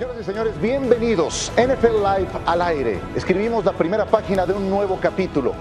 [0.00, 1.52] Señoras y señores, bienvenidos.
[1.56, 2.98] NFL Live al aire.
[3.14, 5.52] Escribimos la primera página de un nuevo capítulo.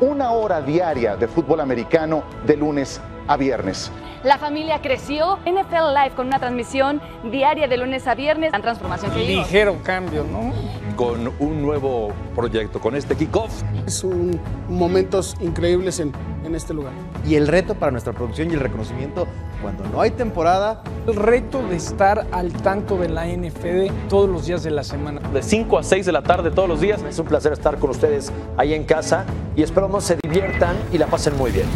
[0.00, 3.90] Una hora diaria de fútbol americano de lunes a viernes.
[4.22, 5.38] La familia creció.
[5.46, 7.00] NFL Live con una transmisión
[7.30, 8.50] diaria de lunes a viernes.
[8.52, 9.20] La transformación que.
[9.20, 10.52] Ligero cambio, ¿no?
[10.96, 13.62] Con un nuevo proyecto, con este kickoff.
[13.86, 16.12] Es un momentos increíbles en,
[16.44, 16.92] en este lugar.
[17.24, 19.26] y el reto para nuestra producción y el reconocimiento
[19.62, 20.82] cuando no hay temporada.
[21.06, 25.20] El reto de estar al tanto de la NFL todos los días de la semana.
[25.32, 27.02] de 5 a 6 de la tarde todos los días.
[27.02, 31.06] Es un placer estar con ustedes ahí en casa y esperamos se diviertan y la
[31.06, 31.66] pasen muy bien.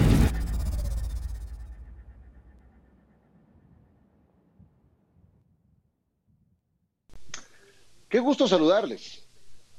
[8.10, 9.24] Qué gusto saludarles.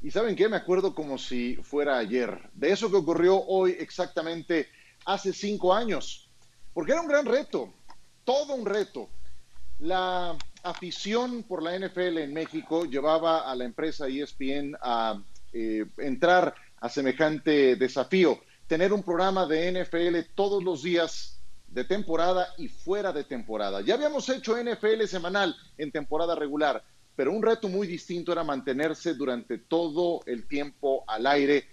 [0.01, 4.69] Y saben qué, me acuerdo como si fuera ayer, de eso que ocurrió hoy exactamente
[5.05, 6.29] hace cinco años,
[6.73, 7.73] porque era un gran reto,
[8.23, 9.09] todo un reto.
[9.79, 15.21] La afición por la NFL en México llevaba a la empresa ESPN a
[15.51, 22.47] eh, entrar a semejante desafío, tener un programa de NFL todos los días de temporada
[22.57, 23.81] y fuera de temporada.
[23.81, 26.81] Ya habíamos hecho NFL semanal en temporada regular,
[27.15, 31.65] pero un reto muy distinto era mantenerse durante todo el tiempo al aire.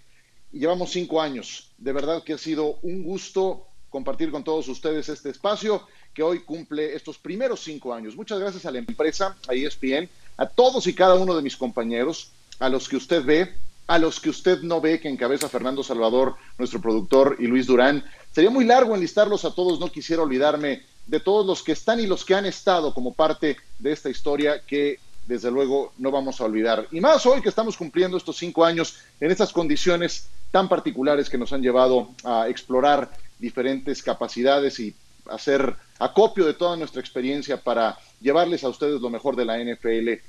[0.51, 1.71] Llevamos cinco años.
[1.77, 6.39] De verdad que ha sido un gusto compartir con todos ustedes este espacio que hoy
[6.39, 8.15] cumple estos primeros cinco años.
[8.15, 12.31] Muchas gracias a la empresa, a ESPN, a todos y cada uno de mis compañeros,
[12.59, 13.53] a los que usted ve,
[13.87, 18.03] a los que usted no ve, que encabeza Fernando Salvador, nuestro productor, y Luis Durán.
[18.31, 22.05] Sería muy largo enlistarlos a todos, no quisiera olvidarme de todos los que están y
[22.05, 24.99] los que han estado como parte de esta historia que
[25.29, 26.87] desde luego no vamos a olvidar.
[26.91, 31.37] Y más hoy que estamos cumpliendo estos cinco años en estas condiciones tan particulares que
[31.37, 34.95] nos han llevado a explorar diferentes capacidades y
[35.29, 40.19] hacer acopio de toda nuestra experiencia para llevarles a ustedes lo mejor de la NFL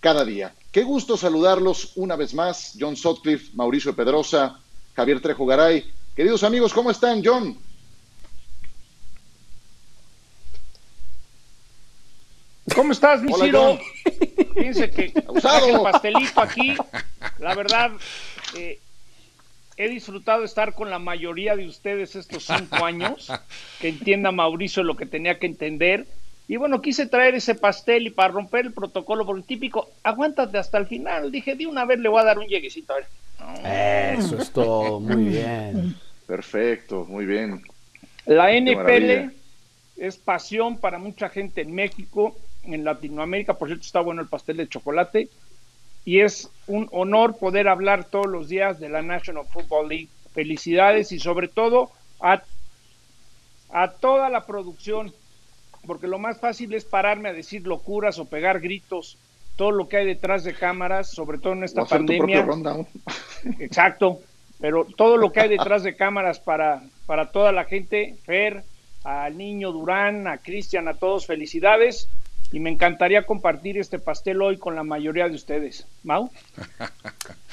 [0.00, 0.54] cada día.
[0.72, 4.58] Qué gusto saludarlos una vez más, John Sutcliffe, Mauricio Pedrosa,
[4.96, 5.84] Javier Trejo Garay.
[6.16, 7.58] Queridos amigos, ¿cómo están, John?
[12.74, 13.60] ¿Cómo estás, mi Hola, Ciro?
[13.60, 14.54] John.
[14.54, 16.74] Fíjense que traje el pastelito aquí.
[17.38, 17.90] La verdad,
[18.56, 18.78] eh,
[19.76, 23.30] he disfrutado de estar con la mayoría de ustedes estos cinco años.
[23.80, 26.06] Que entienda Mauricio lo que tenía que entender.
[26.48, 30.78] Y bueno, quise traer ese pastel y para romper el protocolo, porque típico, aguántate hasta
[30.78, 31.32] el final.
[31.32, 32.92] Dije, de una vez le voy a dar un lleguecito.
[32.92, 34.18] A ver.
[34.18, 35.96] Eso es todo, muy bien.
[36.26, 37.62] Perfecto, muy bien.
[38.26, 38.52] La.
[38.52, 39.34] NPL
[39.96, 44.56] es pasión para mucha gente en México, en Latinoamérica, por cierto está bueno el pastel
[44.56, 45.28] de chocolate,
[46.04, 50.08] y es un honor poder hablar todos los días de la National Football League.
[50.32, 51.90] Felicidades y sobre todo
[52.20, 52.42] a,
[53.70, 55.12] a toda la producción,
[55.86, 59.18] porque lo más fácil es pararme a decir locuras o pegar gritos,
[59.56, 62.44] todo lo que hay detrás de cámaras, sobre todo en esta pandemia.
[63.58, 64.20] Exacto,
[64.58, 68.64] pero todo lo que hay detrás de cámaras para, para toda la gente, Fer,
[69.04, 72.08] al niño Durán, a Cristian, a todos, felicidades.
[72.52, 75.86] Y me encantaría compartir este pastel hoy con la mayoría de ustedes.
[76.02, 76.30] Mau.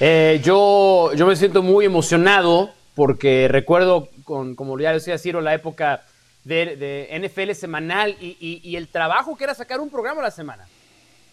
[0.02, 5.52] Eh, yo, yo me siento muy emocionado porque recuerdo, con, como ya decía Ciro, la
[5.54, 6.02] época
[6.44, 10.24] de, de NFL semanal y, y- y el trabajo que era sacar un programa a
[10.24, 10.66] la semana.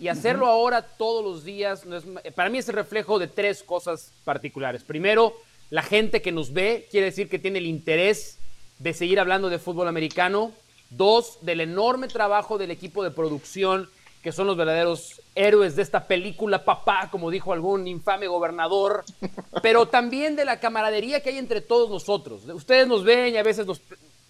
[0.02, 2.04] Y hacerlo ahora todos los días, no es-
[2.36, 4.84] para mí es el reflejo de tres cosas particulares.
[4.84, 5.34] Primero,
[5.70, 8.38] la gente que nos ve quiere decir que tiene el interés
[8.80, 10.52] de seguir hablando de fútbol americano.
[10.90, 13.90] Dos, del enorme trabajo del equipo de producción,
[14.22, 19.04] que son los verdaderos héroes de esta película, papá, como dijo algún infame gobernador.
[19.62, 22.44] Pero también de la camaradería que hay entre todos nosotros.
[22.46, 23.82] Ustedes nos ven y a veces nos...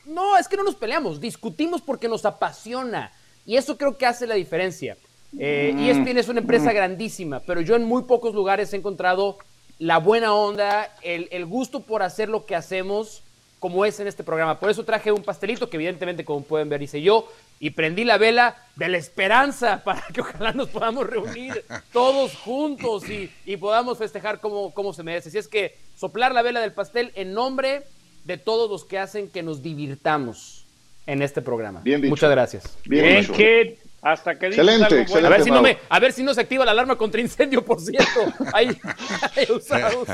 [0.06, 3.12] No, es que no nos peleamos, discutimos porque nos apasiona.
[3.46, 4.98] Y eso creo que hace la diferencia.
[5.38, 9.38] Eh, ESPN es una empresa grandísima, pero yo en muy pocos lugares he encontrado
[9.80, 13.24] la buena onda, el, el gusto por hacer lo que hacemos,
[13.60, 14.60] como es en este programa.
[14.60, 17.28] Por eso traje un pastelito que evidentemente, como pueden ver, hice yo,
[17.60, 23.10] y prendí la vela de la esperanza para que ojalá nos podamos reunir todos juntos
[23.10, 25.30] y, y podamos festejar como, como se merece.
[25.30, 27.84] Así es que soplar la vela del pastel en nombre
[28.26, 30.66] de todos los que hacen que nos divirtamos
[31.08, 31.82] en este programa.
[31.84, 32.10] Bien dicho.
[32.10, 32.78] Muchas gracias.
[32.86, 33.34] Bien Bien, dicho.
[33.34, 35.28] que hasta que dices Excelente, algo excelente.
[35.28, 35.64] A ver, si no Mau.
[35.64, 38.34] me, a ver si no se activa la alarma contra incendio, por cierto.
[38.54, 38.78] Ahí,
[39.36, 40.08] ahí usados.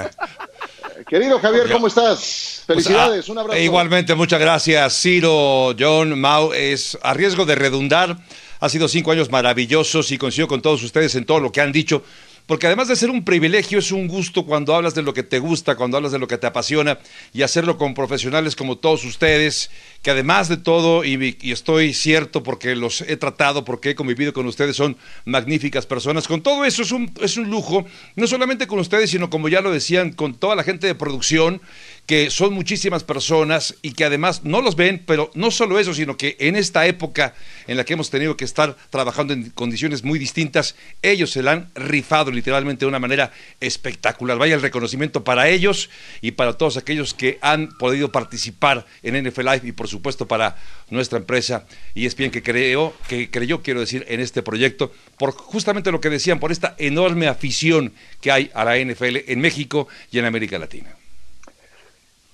[1.08, 2.64] Querido Javier, ¿cómo estás?
[2.66, 3.60] Felicidades, Pues, ah, un abrazo.
[3.60, 6.54] Igualmente, muchas gracias, Ciro, John, Mau.
[6.54, 8.18] Es a riesgo de redundar.
[8.60, 11.72] Ha sido cinco años maravillosos y coincido con todos ustedes en todo lo que han
[11.72, 12.04] dicho.
[12.46, 15.40] Porque además de ser un privilegio, es un gusto cuando hablas de lo que te
[15.40, 17.00] gusta, cuando hablas de lo que te apasiona
[17.34, 22.76] y hacerlo con profesionales como todos ustedes, que además de todo, y, estoy cierto porque
[22.76, 26.28] los he tratado, porque he convivido con ustedes, son magníficas personas.
[26.28, 27.86] Con todo eso es un, es un lujo,
[28.16, 31.62] no solamente con ustedes, sino como ya lo decían, con toda la gente de producción
[32.06, 36.18] que son muchísimas personas y que además no los ven, pero no solo eso, sino
[36.18, 37.34] que en esta época
[37.68, 41.54] en la que hemos tenido que estar trabajando en condiciones muy distintas, ellos se la
[41.54, 44.38] han rifado literalmente de una manera espectacular.
[44.38, 45.90] Vaya el reconocimiento para ellos
[46.22, 50.58] y para todos aquellos que han podido participar en NFL Live y por supuesto para
[50.90, 51.66] nuestra empresa
[51.96, 56.02] y es bien que creo, que creyó, quiero decir, en este proyecto, por justamente lo
[56.02, 60.26] que decían, por esta enorme afición que hay a la NFL en México y en
[60.26, 60.96] América Latina.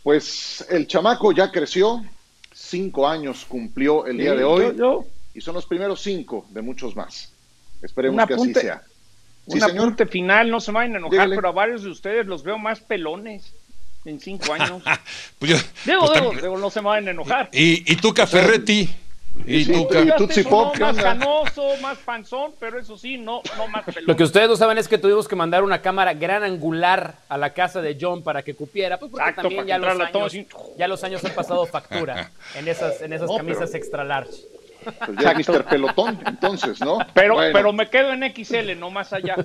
[0.09, 2.03] Pues el chamaco ya creció,
[2.51, 6.63] cinco años cumplió el día de hoy yo- yo- y son los primeros cinco de
[6.63, 7.31] muchos más.
[7.83, 8.81] Esperemos Un que así sea.
[9.47, 9.81] Sí, un señor.
[9.81, 11.35] apunte final, no se vayan a enojar, Dígale.
[11.35, 13.53] pero a varios de ustedes los veo más pelones
[14.03, 14.81] en cinco años.
[15.37, 17.49] Pues yo- pues digo, tam- digo, no se me vayan a enojar.
[17.53, 18.89] y, y tú, Ferretti,
[19.45, 19.71] y Sí,
[20.17, 23.85] tú, estoy Pop, uno ¿qué más canoso, más panzón, pero eso sí, no, no más
[23.85, 24.03] pelón.
[24.05, 27.37] Lo que ustedes no saben es que tuvimos que mandar una cámara gran angular a
[27.37, 30.47] la casa de John para que cupiera, pues porque Exacto, también ya los, años, así.
[30.77, 34.31] ya los años han pasado factura en esas, en esas No, camisas pero- extra large.
[35.05, 35.65] Pues ya Mr.
[35.65, 36.99] Pelotón, entonces, ¿no?
[37.13, 39.35] Pero, Bueno, pero me quedo en XL, no más allá.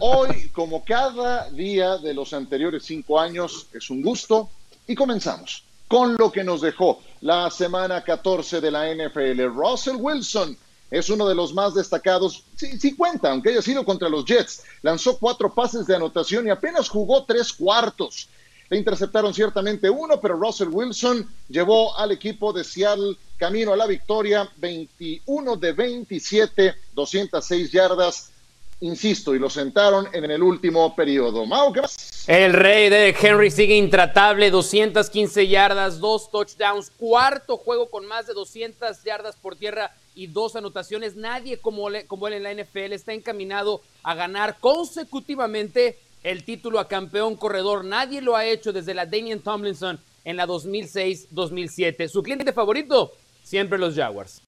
[0.00, 4.50] hoy, como cada día de los anteriores cinco años, es un gusto
[4.86, 9.42] y comenzamos con lo que nos dejó la semana 14 de la NFL.
[9.46, 10.56] Russell Wilson
[10.90, 14.62] es uno de los más destacados, sí, cuenta, aunque haya sido contra los Jets.
[14.82, 18.28] Lanzó cuatro pases de anotación y apenas jugó tres cuartos.
[18.70, 23.86] Le interceptaron ciertamente uno, pero Russell Wilson llevó al equipo de Seattle camino a la
[23.86, 28.30] victoria, 21 de 27, 206 yardas,
[28.80, 31.44] insisto, y lo sentaron en el último periodo.
[31.46, 32.28] Mau, ¿qué más?
[32.28, 38.34] El rey de Henry sigue intratable, 215 yardas, dos touchdowns, cuarto juego con más de
[38.34, 41.16] 200 yardas por tierra y dos anotaciones.
[41.16, 46.78] Nadie como, le- como él en la NFL está encaminado a ganar consecutivamente el título
[46.80, 47.84] a campeón corredor.
[47.84, 52.08] Nadie lo ha hecho desde la Damian Tomlinson en la 2006-2007.
[52.08, 54.42] Su cliente favorito, siempre los Jaguars.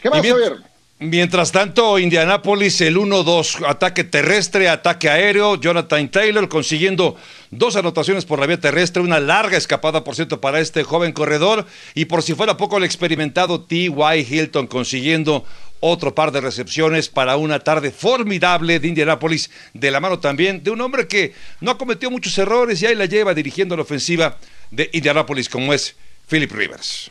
[0.00, 0.71] ¿Qué más, Javier?
[1.02, 7.16] Mientras tanto, Indianápolis, el 1-2, ataque terrestre, ataque aéreo, Jonathan Taylor consiguiendo
[7.50, 11.66] dos anotaciones por la vía terrestre, una larga escapada, por cierto, para este joven corredor,
[11.96, 13.90] y por si fuera poco el experimentado T.Y.
[14.30, 15.44] Hilton consiguiendo
[15.80, 20.70] otro par de recepciones para una tarde formidable de Indianápolis, de la mano también de
[20.70, 24.38] un hombre que no cometió muchos errores y ahí la lleva dirigiendo la ofensiva
[24.70, 25.96] de Indianápolis, como es
[26.28, 27.10] Philip Rivers.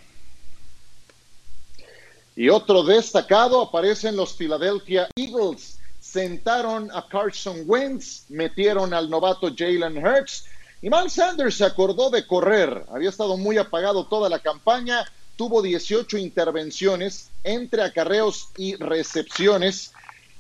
[2.36, 5.80] Y otro destacado aparecen los Philadelphia Eagles.
[6.00, 10.46] Sentaron a Carson Wentz, metieron al novato Jalen Hurts.
[10.82, 12.86] Y Miles Sanders se acordó de correr.
[12.92, 15.06] Había estado muy apagado toda la campaña.
[15.36, 19.92] Tuvo 18 intervenciones entre acarreos y recepciones.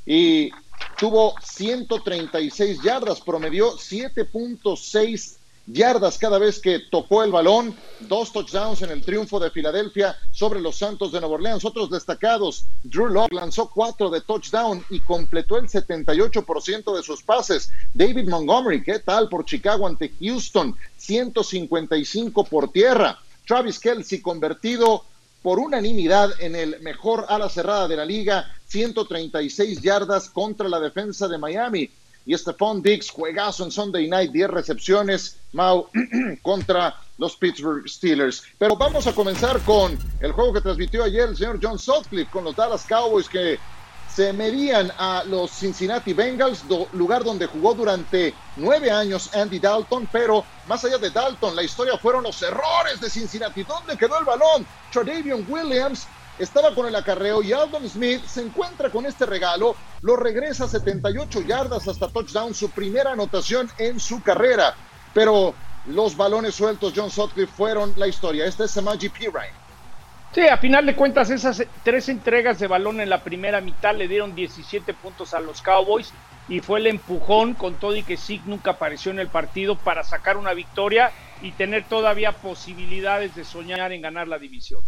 [0.05, 0.51] Y
[0.97, 8.91] tuvo 136 yardas, promedió 7.6 yardas cada vez que tocó el balón, dos touchdowns en
[8.91, 11.65] el triunfo de Filadelfia sobre los Santos de Nueva Orleans.
[11.65, 17.71] Otros destacados, Drew Locke lanzó cuatro de touchdown y completó el 78% de sus pases.
[17.93, 20.75] David Montgomery, ¿qué tal por Chicago ante Houston?
[20.97, 23.19] 155 por tierra.
[23.47, 25.03] Travis Kelsey convertido
[25.41, 31.27] por unanimidad en el mejor ala cerrada de la liga, 136 yardas contra la defensa
[31.27, 31.89] de Miami.
[32.25, 35.87] Y Stephon Diggs, juegazo en Sunday Night, 10 recepciones, Mau,
[36.41, 38.43] contra los Pittsburgh Steelers.
[38.57, 42.43] Pero vamos a comenzar con el juego que transmitió ayer el señor John Sutcliffe con
[42.43, 43.59] los Dallas Cowboys que
[44.13, 46.63] se medían a los Cincinnati Bengals,
[46.93, 51.97] lugar donde jugó durante nueve años Andy Dalton, pero más allá de Dalton, la historia
[51.97, 53.63] fueron los errores de Cincinnati.
[53.63, 54.65] ¿Dónde quedó el balón?
[54.91, 56.07] Tredavion Williams
[56.41, 61.41] estaba con el acarreo y Aldon Smith se encuentra con este regalo, lo regresa 78
[61.41, 64.73] yardas hasta touchdown, su primera anotación en su carrera.
[65.13, 65.53] Pero
[65.85, 68.45] los balones sueltos John Sutcliffe fueron la historia.
[68.45, 69.61] Este es Samaji Pirine.
[70.33, 74.07] Sí, a final de cuentas, esas tres entregas de balón en la primera mitad le
[74.07, 76.13] dieron 17 puntos a los Cowboys
[76.47, 80.03] y fue el empujón con todo y que Zeke nunca apareció en el partido para
[80.03, 84.81] sacar una victoria y tener todavía posibilidades de soñar en ganar la división.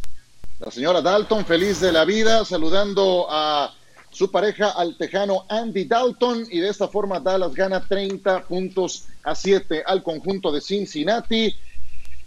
[0.63, 3.73] La señora Dalton, feliz de la vida, saludando a
[4.09, 9.35] su pareja al tejano Andy Dalton y de esta forma Dallas gana 30 puntos a
[9.35, 11.53] 7 al conjunto de Cincinnati.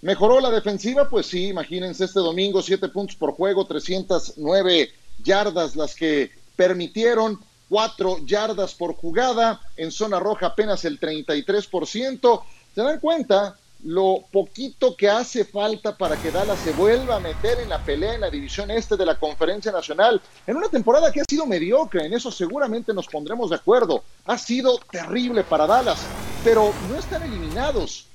[0.02, 1.08] ¿Mejoró la defensiva?
[1.08, 4.90] Pues sí, imagínense este domingo, 7 puntos por juego, 309
[5.24, 7.40] yardas las que permitieron.
[7.70, 12.42] cuatro yardas por jugada, en zona roja apenas el 33%.
[12.74, 13.56] ¿Se dan cuenta?
[13.86, 18.14] Lo poquito que hace falta para que Dallas se vuelva a meter en la pelea
[18.14, 22.04] en la división este de la Conferencia Nacional, en una temporada que ha sido mediocre,
[22.04, 26.00] en eso seguramente nos pondremos de acuerdo, ha sido terrible para Dallas,
[26.42, 28.06] pero no están eliminados.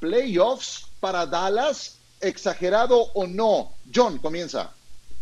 [0.00, 3.70] Playoffs para Dallas, exagerado o no.
[3.94, 4.72] John, comienza.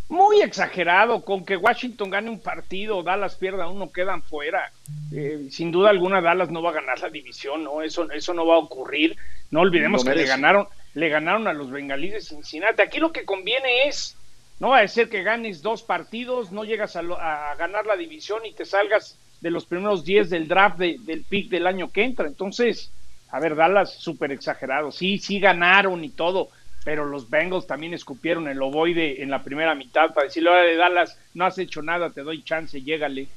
[0.09, 4.71] Muy exagerado, con que Washington gane un partido, Dallas pierda uno, quedan fuera.
[5.11, 7.83] Eh, sin duda alguna, Dallas no va a ganar la división, ¿no?
[7.83, 9.15] Eso, eso no va a ocurrir.
[9.51, 12.81] No olvidemos que le ganaron, le ganaron a los bengalíes de Cincinnati.
[12.81, 14.17] Aquí lo que conviene es,
[14.59, 17.03] no va a ser que ganes dos partidos, no llegas a,
[17.57, 21.67] ganar la división y te salgas de los primeros 10 del draft del pick del
[21.67, 22.25] año que entra.
[22.25, 22.91] Entonces,
[23.29, 24.91] a ver, Dallas súper exagerado.
[24.91, 26.49] Sí, sí ganaron y todo,
[26.83, 31.17] pero los Bengals también escupieron el ovoide en la primera mitad para decirle, de Dallas,
[31.33, 33.27] no has hecho nada, te doy chance, llégale.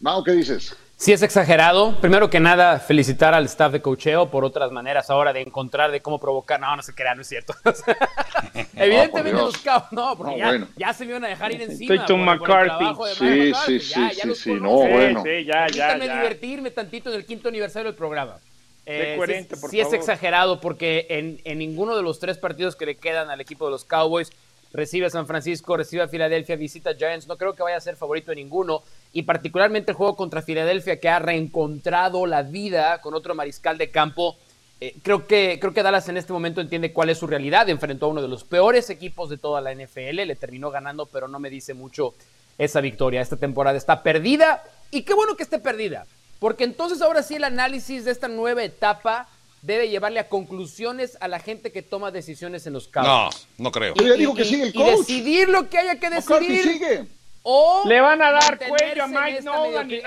[0.00, 0.76] Mau, ¿qué dices?
[1.02, 1.96] Sí es exagerado.
[2.00, 6.00] Primero que nada, felicitar al staff de cocheo por otras maneras ahora de encontrar de
[6.00, 6.60] cómo provocar.
[6.60, 7.54] No, no se crea, no es cierto.
[8.76, 11.94] Evidentemente los cabos, no, porque ya, se me iban a dejar ir encima.
[11.94, 12.84] Estoy McCarthy.
[13.16, 15.24] sí, sí, sí, sí, sí, no, bueno.
[15.24, 18.36] Sí, ya, ya, divertirme tantito en el quinto aniversario del programa.
[18.84, 22.96] Eh, sí, sí es exagerado porque en, en ninguno de los tres partidos que le
[22.96, 24.32] quedan al equipo de los Cowboys
[24.72, 27.26] recibe a San Francisco, recibe a Filadelfia, visita a Giants.
[27.26, 28.82] No creo que vaya a ser favorito de ninguno.
[29.12, 33.90] Y particularmente el juego contra Filadelfia, que ha reencontrado la vida con otro mariscal de
[33.90, 34.36] campo.
[34.80, 37.68] Eh, creo, que, creo que Dallas en este momento entiende cuál es su realidad.
[37.68, 40.26] Enfrentó a uno de los peores equipos de toda la NFL.
[40.26, 42.14] Le terminó ganando, pero no me dice mucho
[42.58, 43.20] esa victoria.
[43.20, 44.64] Esta temporada está perdida.
[44.90, 46.06] Y qué bueno que esté perdida.
[46.42, 49.28] Porque entonces ahora sí el análisis de esta nueva etapa
[49.62, 53.46] debe llevarle a conclusiones a la gente que toma decisiones en los campos.
[53.58, 53.94] No, no creo.
[53.96, 55.06] Y, Yo digo que sigue el coach.
[55.06, 56.62] decidir lo que haya que decidir.
[56.64, 57.06] sigue.
[57.44, 59.88] O le van a dar cuello a Mike Nolan.
[59.88, 60.02] ¿eh?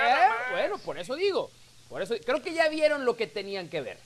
[0.51, 1.49] Bueno, por eso digo.
[1.87, 3.97] Por eso creo que ya vieron lo que tenían que ver.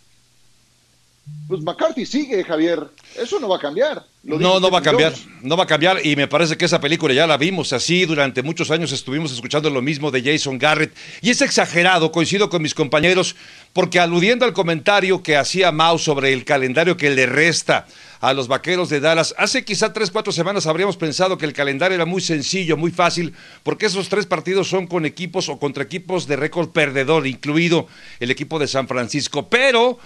[1.49, 2.79] Pues McCarthy sigue, Javier.
[3.17, 4.05] Eso no va a cambiar.
[4.21, 5.13] no, no va a cambiar.
[5.41, 6.05] No va a cambiar.
[6.05, 8.05] Y me parece que esa película ya la vimos así.
[8.05, 10.95] Durante muchos años estuvimos escuchando lo mismo de Jason Garrett.
[11.23, 13.35] Y es exagerado, coincido con mis compañeros,
[13.73, 17.87] porque aludiendo al comentario que hacía Mao sobre el calendario que le resta
[18.19, 21.95] a los vaqueros de Dallas, hace quizá tres, cuatro semanas habríamos pensado que el calendario
[21.95, 23.33] era muy sencillo, muy fácil,
[23.63, 27.87] porque esos tres partidos son con equipos o contra equipos de récord perdedor, incluido
[28.19, 29.49] el equipo de San Francisco.
[29.49, 29.97] Pero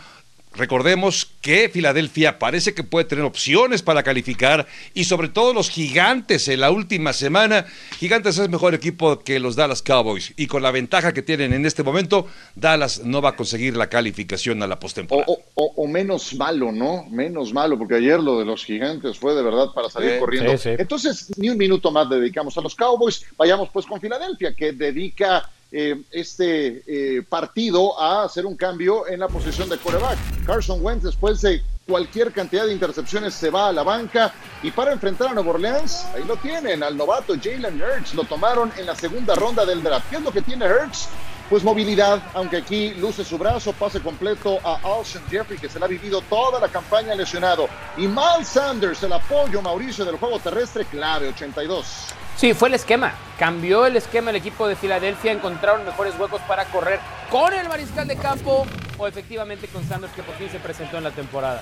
[0.55, 6.47] Recordemos que Filadelfia parece que puede tener opciones para calificar y sobre todo los gigantes
[6.47, 7.65] en la última semana.
[7.97, 11.65] Gigantes es mejor equipo que los Dallas Cowboys y con la ventaja que tienen en
[11.65, 15.25] este momento, Dallas no va a conseguir la calificación a la postemporada.
[15.55, 17.05] O, menos malo, ¿no?
[17.09, 20.53] Menos malo, porque ayer lo de los gigantes fue de verdad para salir corriendo.
[20.65, 23.25] Entonces, ni un minuto más dedicamos a los Cowboys.
[23.37, 29.19] Vayamos pues con Filadelfia, que dedica eh, este eh, partido a hacer un cambio en
[29.19, 30.19] la posición de coreback.
[30.45, 34.93] Carson Wentz, después de cualquier cantidad de intercepciones, se va a la banca y para
[34.93, 38.95] enfrentar a Nueva Orleans, ahí lo tienen, al novato Jalen Hurts, lo tomaron en la
[38.95, 40.11] segunda ronda del draft.
[40.11, 41.09] ¿Qué es lo que tiene Hurts?
[41.49, 45.85] Pues movilidad, aunque aquí luce su brazo, pase completo a Alshon Jeffrey, que se le
[45.85, 47.67] ha vivido toda la campaña lesionado.
[47.97, 52.13] Y Miles Sanders, el apoyo Mauricio del juego terrestre, clave 82.
[52.37, 53.13] Sí, fue el esquema.
[53.37, 55.31] Cambió el esquema el equipo de Filadelfia.
[55.31, 56.99] Encontraron mejores huecos para correr
[57.29, 58.65] con el mariscal de campo
[58.97, 61.61] o efectivamente con Sanders, que por fin se presentó en la temporada.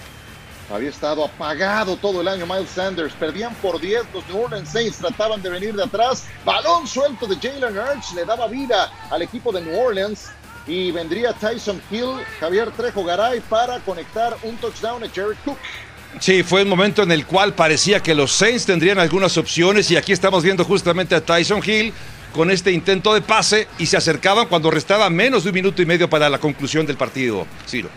[0.73, 3.13] Había estado apagado todo el año Miles Sanders.
[3.13, 4.03] Perdían por 10.
[4.13, 6.25] Los New Orleans Saints trataban de venir de atrás.
[6.45, 10.31] Balón suelto de Jalen Hurts le daba vida al equipo de New Orleans.
[10.67, 15.57] Y vendría Tyson Hill, Javier Trejo Garay para conectar un touchdown a Jared Cook.
[16.19, 19.97] Sí, fue el momento en el cual parecía que los Saints tendrían algunas opciones y
[19.97, 21.93] aquí estamos viendo justamente a Tyson Hill
[22.33, 25.85] con este intento de pase y se acercaban cuando restaba menos de un minuto y
[25.85, 27.47] medio para la conclusión del partido.
[27.67, 27.89] Ciro.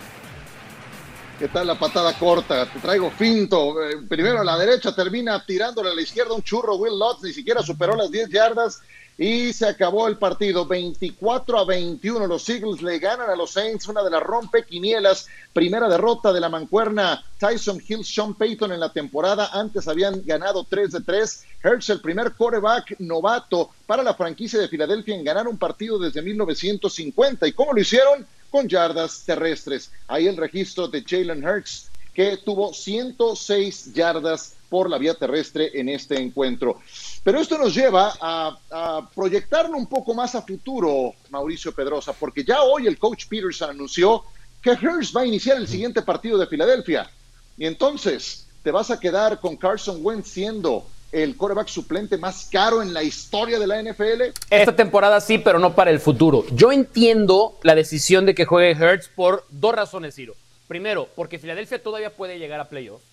[1.38, 2.70] ¿Qué tal la patada corta?
[2.70, 3.82] Te traigo finto.
[3.82, 6.76] Eh, primero a la derecha, termina tirándole a la izquierda un churro.
[6.76, 8.80] Will Lutz ni siquiera superó las 10 yardas
[9.16, 12.26] y se acabó el partido 24 a 21.
[12.26, 15.28] Los Eagles le ganan a los Saints, una de las rompequinielas.
[15.52, 19.50] Primera derrota de la mancuerna Tyson Hill, Sean Payton en la temporada.
[19.52, 21.44] Antes habían ganado 3 de 3.
[21.62, 26.20] Hertz, el primer quarterback novato para la franquicia de Filadelfia en ganar un partido desde
[26.20, 27.46] 1950.
[27.46, 28.26] ¿Y cómo lo hicieron?
[28.50, 29.92] Con yardas terrestres.
[30.08, 35.88] Ahí el registro de Jalen Hurts, que tuvo 106 yardas por la vía terrestre en
[35.88, 36.80] este encuentro.
[37.22, 42.44] Pero esto nos lleva a, a proyectarlo un poco más a futuro, Mauricio Pedrosa, porque
[42.44, 44.24] ya hoy el coach Peterson anunció
[44.62, 47.10] que Hurst va a iniciar el siguiente partido de Filadelfia.
[47.56, 52.82] Y entonces te vas a quedar con Carson Wentz siendo el coreback suplente más caro
[52.82, 54.34] en la historia de la NFL?
[54.50, 56.44] Esta temporada sí, pero no para el futuro.
[56.50, 60.34] Yo entiendo la decisión de que juegue Hertz por dos razones, Ciro.
[60.66, 63.04] Primero, porque Filadelfia todavía puede llegar a playoffs.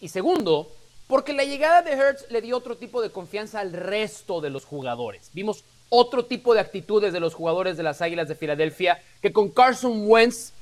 [0.00, 0.70] Y segundo,
[1.06, 4.64] porque la llegada de Hertz le dio otro tipo de confianza al resto de los
[4.64, 5.30] jugadores.
[5.32, 9.50] Vimos otro tipo de actitudes de los jugadores de las Águilas de Filadelfia que con
[9.50, 10.52] Carson Wentz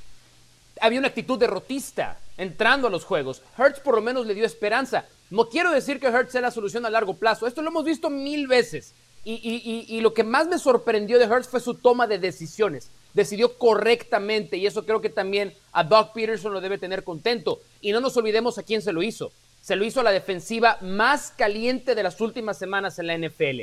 [0.81, 3.43] había una actitud derrotista entrando a los juegos.
[3.57, 5.07] Hertz por lo menos le dio esperanza.
[5.31, 7.47] No quiero decir que Hertz sea la solución a largo plazo.
[7.47, 8.95] Esto lo hemos visto mil veces.
[9.27, 12.91] Y, lo que más me sorprendió de Hertz fue su toma de decisiones.
[13.15, 17.61] Decidió correctamente y eso creo que también a Doug Peterson lo debe tener contento.
[17.81, 19.33] Y no nos olvidemos a quién se lo hizo.
[19.63, 23.63] Se lo hizo a la defensiva más caliente de las últimas semanas en la NFL.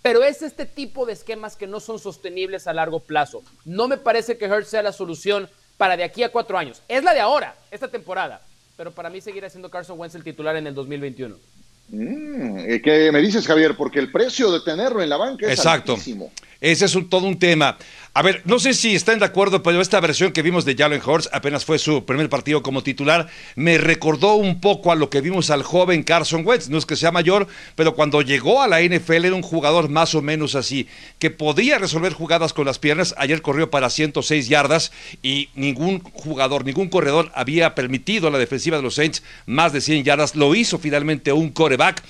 [0.00, 3.42] Pero es este tipo de esquemas que no son sostenibles a largo plazo.
[3.64, 6.82] No me parece que Hertz sea la solución para de aquí a cuatro años.
[6.88, 8.40] Es la de ahora, esta temporada.
[8.76, 11.36] Pero para mí seguirá siendo Carson Wentz el titular en el 2021.
[11.88, 13.76] Mm, ¿Qué me dices, Javier?
[13.76, 15.96] Porque el precio de tenerlo en la banca es Exacto.
[16.60, 17.76] Ese es todo un tema.
[18.16, 21.02] A ver, no sé si están de acuerdo, pero esta versión que vimos de Jalen
[21.04, 25.20] Hurts, apenas fue su primer partido como titular, me recordó un poco a lo que
[25.20, 26.68] vimos al joven Carson Wentz.
[26.68, 30.14] No es que sea mayor, pero cuando llegó a la NFL era un jugador más
[30.14, 30.86] o menos así,
[31.18, 33.16] que podía resolver jugadas con las piernas.
[33.18, 38.76] Ayer corrió para 106 yardas y ningún jugador, ningún corredor había permitido a la defensiva
[38.76, 40.36] de los Saints más de 100 yardas.
[40.36, 42.00] Lo hizo finalmente un coreback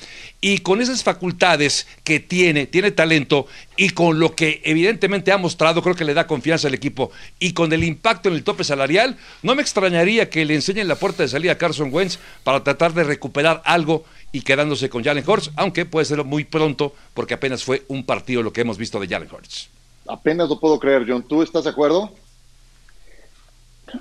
[0.40, 5.82] y con esas facultades que tiene, tiene talento y con lo que evidentemente ha mostrado,
[5.82, 9.16] creo que le da confianza al equipo y con el impacto en el tope salarial,
[9.42, 12.92] no me extrañaría que le enseñen la puerta de salida a Carson Wentz para tratar
[12.92, 17.64] de recuperar algo y quedándose con Jalen Hurts, aunque puede ser muy pronto porque apenas
[17.64, 19.70] fue un partido lo que hemos visto de Jalen Hurts.
[20.08, 21.22] Apenas lo puedo creer, John.
[21.26, 22.12] ¿Tú estás de acuerdo?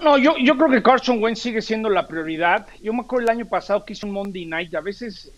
[0.02, 2.68] No, yo, yo creo que Carson Wentz sigue siendo la prioridad.
[2.82, 4.74] Yo me acuerdo el año pasado que hizo un Monday Night.
[4.76, 5.32] A veces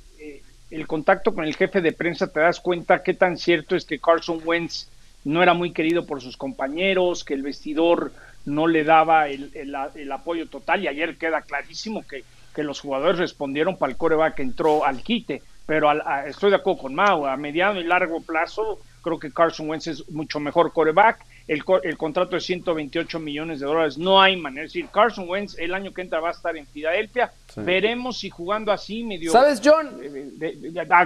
[0.71, 3.99] el contacto con el jefe de prensa te das cuenta qué tan cierto es que
[3.99, 4.87] Carson Wentz
[5.23, 8.11] no era muy querido por sus compañeros, que el vestidor
[8.45, 12.23] no le daba el, apoyo total y ayer queda clarísimo que,
[12.53, 15.89] que, los jugadores respondieron para el coreback que entró al quite, pero
[16.27, 20.09] estoy de acuerdo con Mau, a mediano y largo plazo creo que Carson Wentz es
[20.09, 23.97] mucho mejor coreback el, el, contrato de 128 millones de dólares.
[23.97, 24.65] No hay manera.
[24.65, 27.31] Es decir, Carson Wentz el año que entra va a estar en Filadelfia.
[27.55, 29.31] Veremos si jugando así medio.
[29.31, 30.01] ¿Sabes, John?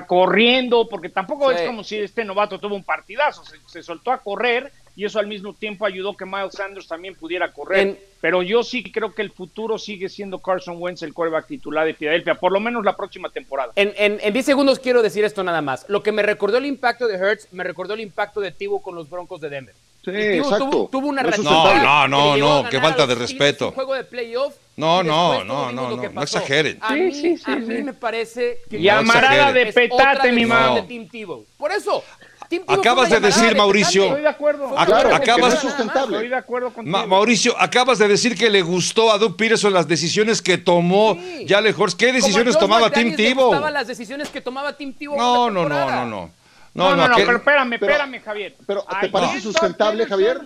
[0.08, 3.44] corriendo, porque tampoco es como si este novato tuvo un partidazo.
[3.68, 7.52] Se, soltó a correr y eso al mismo tiempo ayudó que Miles Sanders también pudiera
[7.52, 8.00] correr.
[8.22, 11.94] Pero yo sí creo que el futuro sigue siendo Carson Wentz el quarterback titular de
[11.94, 13.74] Filadelfia, por lo menos la próxima temporada.
[13.76, 15.86] En, en, 10 segundos quiero decir esto nada más.
[15.90, 18.96] Lo que me recordó el impacto de Hertz, me recordó el impacto de Tibo con
[18.96, 19.76] los Broncos de Denver.
[20.04, 20.90] Sí, exacto.
[20.92, 23.68] Tuvo, una no, no, no, no, qué falta de respeto.
[23.70, 24.56] Un juego de playoff.
[24.78, 26.78] No, no, no, no, no, no exageren.
[26.82, 30.86] A mí, sí, sí, a mí me parece que Llamarada de petate, mi mamá.
[31.58, 32.02] Por eso,
[32.68, 34.06] acabas de decir, Mauricio.
[34.06, 34.78] Estoy de acuerdo.
[34.78, 36.18] acabas, sustentable.
[36.18, 40.42] Estoy de acuerdo Mauricio, acabas de decir que le gustó a Doug Peterson las decisiones
[40.42, 41.96] que tomó ya lejos.
[41.96, 43.54] ¿Qué decisiones tomaba Tim Tebow?
[43.70, 45.18] las decisiones que tomaba Tim Tebow.
[45.18, 46.39] No, no, no, no, no.
[46.80, 48.56] No, no, no, pero espérame, espérame, Javier.
[48.66, 50.42] Pero, ¿te parece sustentable, Javier?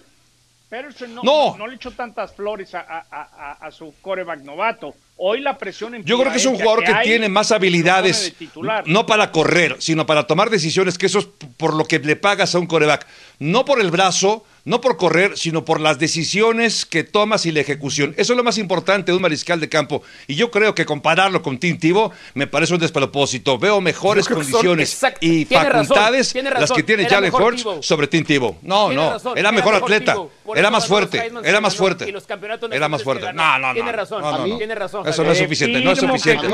[0.70, 1.68] Peterson no, no.
[1.68, 4.96] le echó tantas flores a, a, a, su coreback novato.
[5.16, 8.34] Hoy la presión en Yo creo que es un jugador que, tiene más habilidades,
[8.86, 12.56] no para correr, sino para tomar decisiones, que eso es por lo que le pagas
[12.56, 13.06] a un coreback.
[13.40, 17.60] No por el brazo, no por correr, sino por las decisiones que tomas y la
[17.60, 18.14] ejecución.
[18.18, 20.02] Eso es lo más importante de un mariscal de campo.
[20.28, 23.58] Y yo creo que compararlo con Tintivo me parece un despropósito.
[23.58, 28.58] Veo mejores condiciones y facultades las que tiene Jalen Hurts sobre Tintivo.
[28.62, 30.16] No, no, era mejor atleta,
[30.56, 32.14] era más fuerte, era más fuerte.
[32.72, 33.34] Era más fuerte.
[33.34, 33.74] No, no, no.
[33.74, 35.03] Tiene razón, tiene razón.
[35.06, 36.48] Eso no es suficiente, no es suficiente.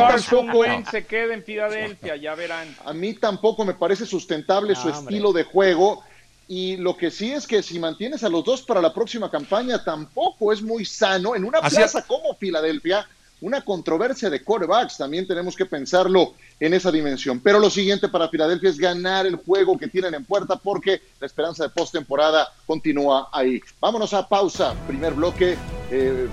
[0.89, 2.75] se queda en Filadelfia, ya verán.
[2.85, 6.03] A mí tampoco me parece sustentable su estilo de juego
[6.47, 9.83] y lo que sí es que si mantienes a los dos para la próxima campaña,
[9.83, 11.35] tampoco es muy sano.
[11.35, 13.07] En una plaza como Filadelfia,
[13.41, 17.39] una controversia de quarterbacks, también tenemos que pensarlo en esa dimensión.
[17.39, 21.27] Pero lo siguiente para Filadelfia es ganar el juego que tienen en puerta porque la
[21.27, 23.61] esperanza de postemporada continúa ahí.
[23.79, 24.73] Vámonos a pausa.
[24.87, 25.55] Primer bloque.
[25.91, 26.27] Eh,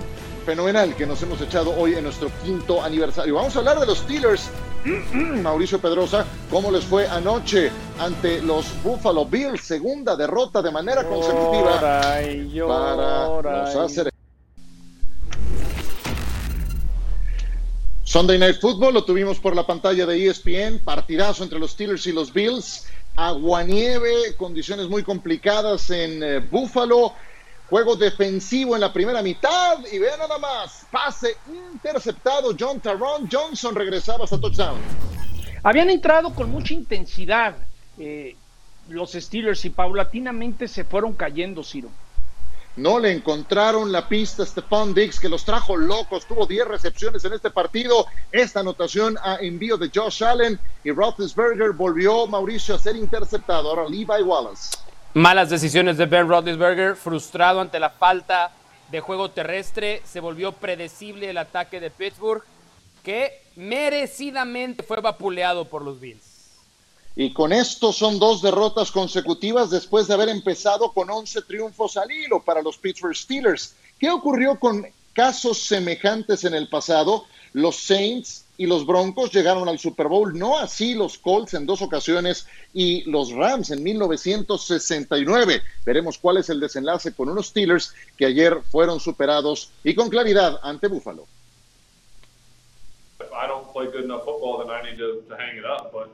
[0.47, 3.35] fenomenal que nos hemos echado hoy en nuestro quinto aniversario.
[3.35, 4.49] Vamos a hablar de los Steelers.
[5.43, 9.59] Mauricio Pedrosa, ¿cómo les fue anoche ante los Buffalo Bills?
[9.59, 11.81] Segunda derrota de manera consecutiva
[12.65, 13.41] para
[13.73, 14.09] los.
[18.05, 22.13] Sunday Night Football lo tuvimos por la pantalla de ESPN, partidazo entre los Steelers y
[22.13, 27.11] los Bills, aguanieve, condiciones muy complicadas en eh, Buffalo,
[27.69, 31.35] Juego defensivo en la primera mitad y vean nada más, pase
[31.73, 34.79] interceptado, John Taron Johnson regresaba hasta touchdown.
[35.63, 37.57] Habían entrado con mucha intensidad
[37.97, 38.35] eh,
[38.87, 41.89] los Steelers y paulatinamente se fueron cayendo, Ciro.
[42.77, 46.27] No le encontraron la pista a Stephon Diggs, que los trajo locos.
[46.27, 48.05] Tuvo 10 recepciones en este partido.
[48.31, 53.69] Esta anotación a envío de Josh Allen y Roethlisberger volvió Mauricio a ser interceptado.
[53.69, 54.77] Ahora Levi Wallace.
[55.17, 58.51] Malas decisiones de Ben Roethlisberger, frustrado ante la falta
[58.91, 60.03] de juego terrestre.
[60.05, 62.43] Se volvió predecible el ataque de Pittsburgh,
[63.01, 66.51] que merecidamente fue vapuleado por los Bills.
[67.15, 72.11] Y con esto son dos derrotas consecutivas después de haber empezado con 11 triunfos al
[72.11, 73.73] hilo para los Pittsburgh Steelers.
[73.97, 77.25] ¿Qué ocurrió con casos semejantes en el pasado?
[77.53, 81.81] Los Saints y los Broncos llegaron al Super Bowl, no así los Colts en dos
[81.83, 85.61] ocasiones y los Rams en 1969.
[85.85, 90.59] Veremos cuál es el desenlace con unos Steelers que ayer fueron superados y con claridad
[90.63, 91.27] ante Buffalo.
[93.19, 95.91] I don't play good enough football, then I need to, to hang it up.
[95.91, 96.09] But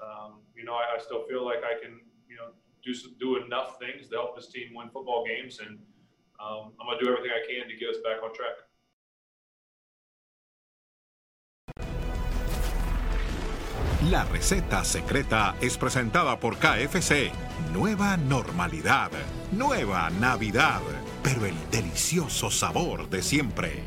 [0.00, 2.50] um, you know, I, I, still feel like I can, you know,
[2.84, 5.78] do do enough things to help this team win football games, and
[6.38, 8.62] um, I'm gonna do everything I can to get us back on track.
[14.12, 17.32] La receta secreta es presentada por KFC.
[17.72, 19.10] Nueva normalidad,
[19.52, 20.82] nueva Navidad,
[21.22, 23.82] pero el delicioso sabor de siempre.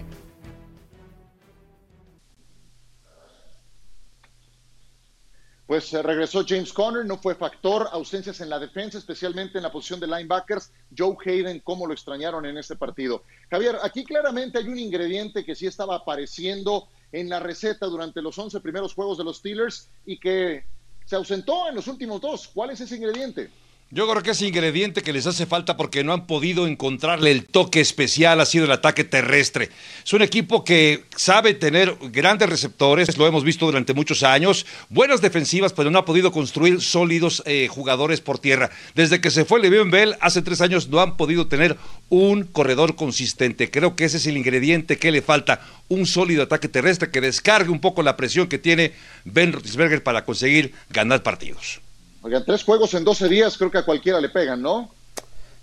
[5.67, 9.71] Pues eh, regresó James Conner, no fue factor, ausencias en la defensa, especialmente en la
[9.71, 10.71] posición de linebackers.
[10.97, 13.21] Joe Hayden, cómo lo extrañaron en este partido.
[13.51, 18.37] Javier, aquí claramente hay un ingrediente que sí estaba apareciendo en la receta durante los
[18.37, 20.65] 11 primeros juegos de los Steelers y que
[21.05, 22.49] se ausentó en los últimos dos.
[22.53, 23.49] ¿Cuál es ese ingrediente?
[23.91, 27.45] Yo creo que ese ingrediente que les hace falta porque no han podido encontrarle el
[27.45, 29.69] toque especial ha sido el ataque terrestre.
[30.03, 35.21] Es un equipo que sabe tener grandes receptores, lo hemos visto durante muchos años, buenas
[35.21, 38.71] defensivas, pero no ha podido construir sólidos eh, jugadores por tierra.
[38.95, 41.77] Desde que se fue Le'Veon Bell hace tres años no han podido tener
[42.09, 43.69] un corredor consistente.
[43.69, 47.69] Creo que ese es el ingrediente que le falta, un sólido ataque terrestre que descargue
[47.69, 48.93] un poco la presión que tiene
[49.25, 51.81] Ben Roethlisberger para conseguir ganar partidos.
[52.25, 54.89] Oigan, tres juegos en 12 días, creo que a cualquiera le pegan, ¿no?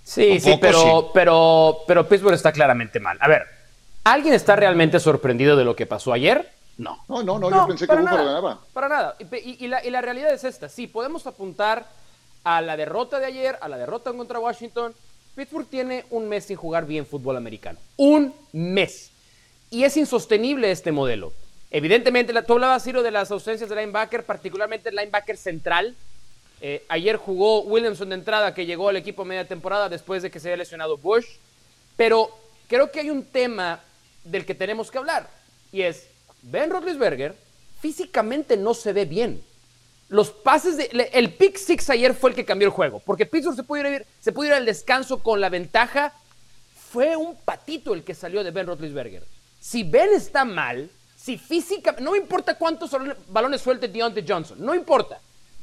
[0.04, 3.18] Sí, sí, pero, pero, pero Pittsburgh está claramente mal.
[3.20, 3.42] A ver,
[4.04, 6.52] ¿alguien está realmente sorprendido de lo que pasó ayer?
[6.78, 7.02] No.
[7.08, 8.60] No, no, no, yo pensé que Buffalo ganaba.
[8.72, 9.16] Para nada.
[9.18, 10.68] Y, la, y, la, realidad es esta.
[10.68, 11.84] Sí, podemos apuntar
[12.44, 14.94] a la derrota de ayer, a la derrota contra Washington.
[15.34, 17.80] Pittsburgh tiene un mes sin jugar bien fútbol americano.
[17.96, 19.10] Un mes.
[19.68, 21.32] Y es insostenible este modelo.
[21.72, 25.96] Evidentemente, tú hablabas, Ciro, de las ausencias de linebacker, particularmente el linebacker central.
[26.64, 30.38] Eh, ayer jugó Williamson de entrada, que llegó al equipo media temporada después de que
[30.38, 31.26] se haya lesionado Bush.
[31.96, 32.30] Pero
[32.68, 33.80] creo que hay un tema
[34.22, 35.28] del que tenemos que hablar.
[35.72, 36.06] Y es,
[36.42, 37.34] Ben Roethlisberger
[37.80, 39.42] físicamente no se ve bien.
[40.08, 41.10] Los pases de...
[41.12, 43.02] El pick six ayer fue el que cambió el juego.
[43.04, 46.12] Porque Pittsburgh se pudo ir, se pudo ir al descanso con la ventaja.
[46.92, 49.26] Fue un patito el que salió de Ben Roethlisberger.
[49.58, 52.04] Si Ben está mal, si físicamente...
[52.04, 52.92] No importa cuántos
[53.26, 54.58] balones suelte Deontay Johnson.
[54.60, 55.18] No importa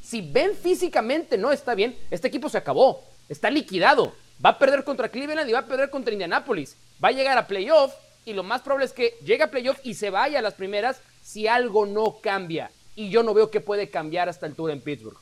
[0.10, 3.04] si Ben físicamente no está bien, este equipo se acabó.
[3.30, 4.16] Está liquidado.
[4.44, 6.76] Va a perder contra Cleveland y va a perder contra Indianapolis.
[7.04, 7.94] Va a llegar a playoff
[8.26, 11.00] y lo más probable es que llegue a playoff y se vaya a las primeras
[11.22, 12.72] si algo no cambia.
[12.96, 15.20] Y yo no veo que puede cambiar hasta el tour en Pittsburgh.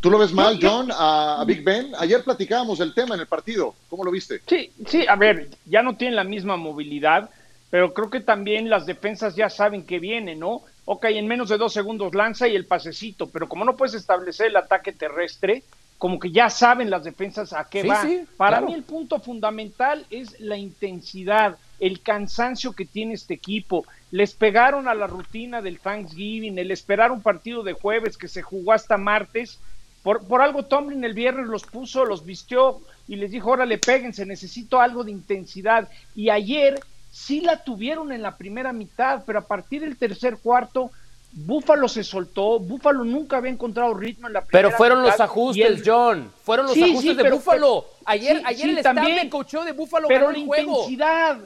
[0.00, 1.92] ¿Tú lo ves mal, John, a, Big Ben?
[1.98, 3.74] Ayer platicábamos del tema en el partido.
[3.90, 4.40] ¿Cómo lo viste?
[4.46, 7.28] Sí, sí, a ver, ya no tiene la misma movilidad,
[7.70, 10.62] pero creo que también las defensas ya saben que viene, ¿no?
[10.86, 14.46] ok, en menos de dos segundos lanza y el pasecito, pero como no puedes establecer
[14.46, 15.62] el ataque terrestre,
[15.98, 18.06] como que ya saben las defensas a qué va.
[18.36, 23.84] Para mí el punto fundamental es la intensidad, el cansancio que tiene este equipo.
[24.10, 28.42] Les pegaron a la rutina del Thanksgiving, el esperar un partido de jueves que se
[28.42, 29.58] jugó hasta martes.
[30.02, 34.24] Por, por algo Tomlin el viernes los puso, los vistió y les dijo, órale, péguense,
[34.24, 35.88] necesito algo de intensidad.
[36.14, 36.78] Y ayer
[37.16, 40.90] sí la tuvieron en la primera mitad, pero a partir del tercer cuarto,
[41.32, 45.82] Búfalo se soltó, Búfalo nunca había encontrado ritmo en la primera Pero fueron los ajustes,
[45.84, 47.86] John, fueron los ajustes de Búfalo.
[48.04, 51.38] Ayer, ayer el también, coachó de Búfalo pero la intensidad,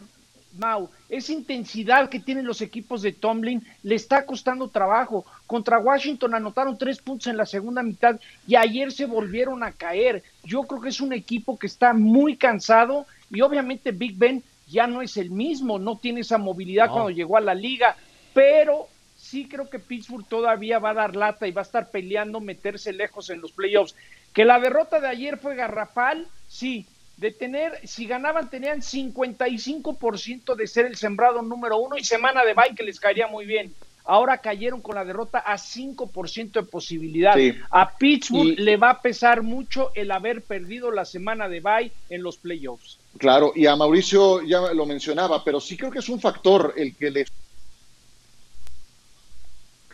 [0.59, 5.25] Mau, esa intensidad que tienen los equipos de Tomlin le está costando trabajo.
[5.47, 10.25] Contra Washington anotaron tres puntos en la segunda mitad y ayer se volvieron a caer.
[10.43, 14.87] Yo creo que es un equipo que está muy cansado y obviamente Big Ben ya
[14.87, 17.97] no es el mismo, no tiene esa movilidad cuando llegó a la liga,
[18.33, 22.41] pero sí creo que Pittsburgh todavía va a dar lata y va a estar peleando
[22.41, 23.95] meterse lejos en los playoffs.
[24.33, 30.67] Que la derrota de ayer fue garrafal, sí, de tener, si ganaban tenían 55% de
[30.67, 33.75] ser el sembrado número uno y semana de bye que les caería muy bien.
[34.11, 37.35] Ahora cayeron con la derrota a 5% de posibilidad.
[37.37, 37.55] Sí.
[37.71, 41.93] A Pittsburgh Y- le va a pesar mucho el haber perdido la semana de bye
[42.09, 42.99] en los playoffs.
[43.19, 46.95] Claro, y a Mauricio ya lo mencionaba, pero sí creo que es un factor el
[46.97, 47.27] que le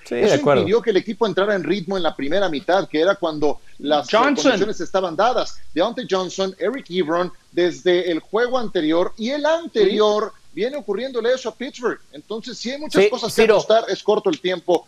[0.05, 0.61] Sí, Eso de acuerdo.
[0.63, 4.09] impidió que el equipo entrara en ritmo en la primera mitad, que era cuando las
[4.09, 4.37] Johnson.
[4.37, 5.61] condiciones estaban dadas.
[5.75, 11.55] Deontay Johnson, Eric Ebron, desde el juego anterior y el anterior, viene ocurriéndole eso a
[11.55, 12.01] Pittsburgh.
[12.13, 13.57] Entonces, sí hay muchas Sí, cosas que Ciro.
[13.57, 13.85] ajustar.
[13.89, 14.87] Es corto el tiempo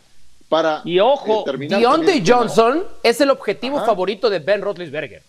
[0.48, 1.78] para Y ojo, eh, terminar.
[1.78, 2.24] Deontay.
[2.26, 3.84] Johnson es el objetivo Ajá.
[3.86, 5.22] favorito de Ben Roethlisberger.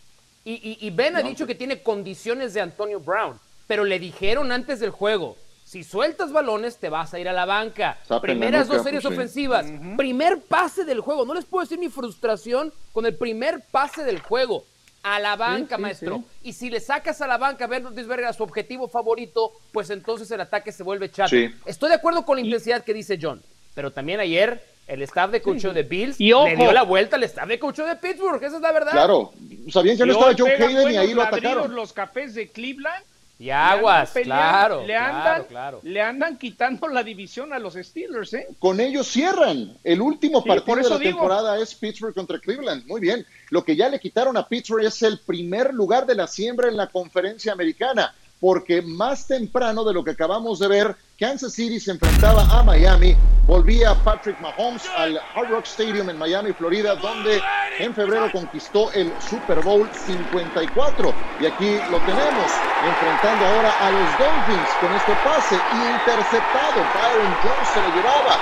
[0.46, 4.54] Y, y- y Ben ha dicho que tiene condiciones de Antonio Brown, pero le dijeron
[4.54, 7.98] antes del juego, si sueltas balones te vas a ir a la banca.
[8.22, 9.20] Primeras dos series pues, sí.
[9.20, 9.66] ofensivas,
[9.98, 11.26] primer pase del juego.
[11.26, 14.64] No les puedo decir mi frustración con el primer pase del juego.
[15.04, 16.18] A la banca, sí, maestro.
[16.18, 16.50] sí.
[16.50, 19.90] Y si le sacas a la banca a Ben Roethlisberger a su objetivo favorito, pues
[19.90, 21.30] entonces el ataque se vuelve chato.
[21.30, 21.50] Sí.
[21.66, 23.42] Estoy de acuerdo con la intensidad que dice John,
[23.76, 26.48] pero también ayer el staff de coaching de Bills Y ojo.
[26.48, 28.92] le dio la vuelta al staff de coaching de Pittsburgh, esa es la verdad.
[28.92, 29.32] Claro,
[29.70, 31.74] sabían que no estaba pegan Hayden y ahí lo atacaron.
[31.76, 33.04] los cafés de Cleveland.
[33.40, 35.80] Y Le aguas, peleando, claro, le andan, claro.
[35.82, 38.48] le andan quitando la división a los Steelers, ¿eh?
[38.60, 39.78] Con ellos cierran.
[39.86, 41.12] El último Sí, partido de la digo.
[41.12, 42.86] temporada es Pittsburgh contra Cleveland.
[42.86, 43.26] Muy bien.
[43.50, 46.76] Lo que ya le quitaron a Pittsburgh es el primer lugar de la siembra en
[46.76, 51.92] la conferencia americana, porque más temprano de lo que acabamos de ver, Kansas City se
[51.92, 53.14] enfrentaba a Miami,
[53.46, 57.42] volvía Patrick Mahomes al Hard Rock Stadium en Miami, Florida, donde
[57.78, 61.14] en febrero conquistó el Super Bowl 54.
[61.42, 62.52] Y aquí lo tenemos,
[62.88, 66.80] enfrentando ahora a los Dolphins con este pase interceptado.
[66.96, 68.40] Byron Jones se lo llevaba.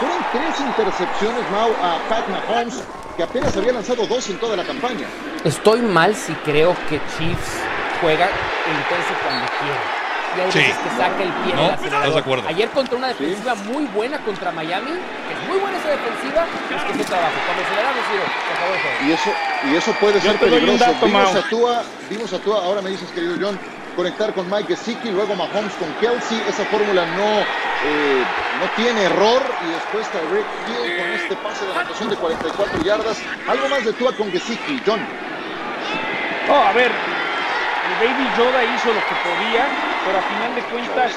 [0.00, 2.82] Fueron tres intercepciones, Mau, a Pat Mahomes,
[3.16, 5.06] que apenas había lanzado dos en toda la campaña.
[5.44, 7.60] Estoy mal si creo que Chiefs
[8.00, 8.28] juega
[8.66, 9.95] intenso cuando quiere.
[10.36, 10.58] Y hay Sí.
[10.58, 11.70] veces que saca el pie No.
[11.72, 12.48] ¿estás de acuerdo?
[12.48, 16.82] Ayer contra una defensiva muy buena contra Miami, que es muy buena esa defensiva, es
[16.96, 17.32] que es trabajo.
[17.46, 18.96] Cuando Ciro, se acabó el juego.
[19.06, 19.30] Y eso,
[19.70, 20.78] y eso puede Yo ser peligroso.
[20.84, 23.58] dato, vimos, a Tua, vimos a Tua, ahora me dices, querido John,
[23.96, 26.42] conectar con Mike Gesicki, luego Mahomes con Kelsey.
[26.48, 28.22] Esa fórmula no, eh,
[28.60, 29.40] no tiene error.
[29.66, 33.18] Y después Tyreek Hill con este pase de anotación de 44 yardas.
[33.48, 35.00] Algo más de Tua con Gesicki, John.
[36.48, 39.66] No, a ver, el Baby Yoda hizo lo que podía,
[40.06, 41.12] pero a final de cuentas,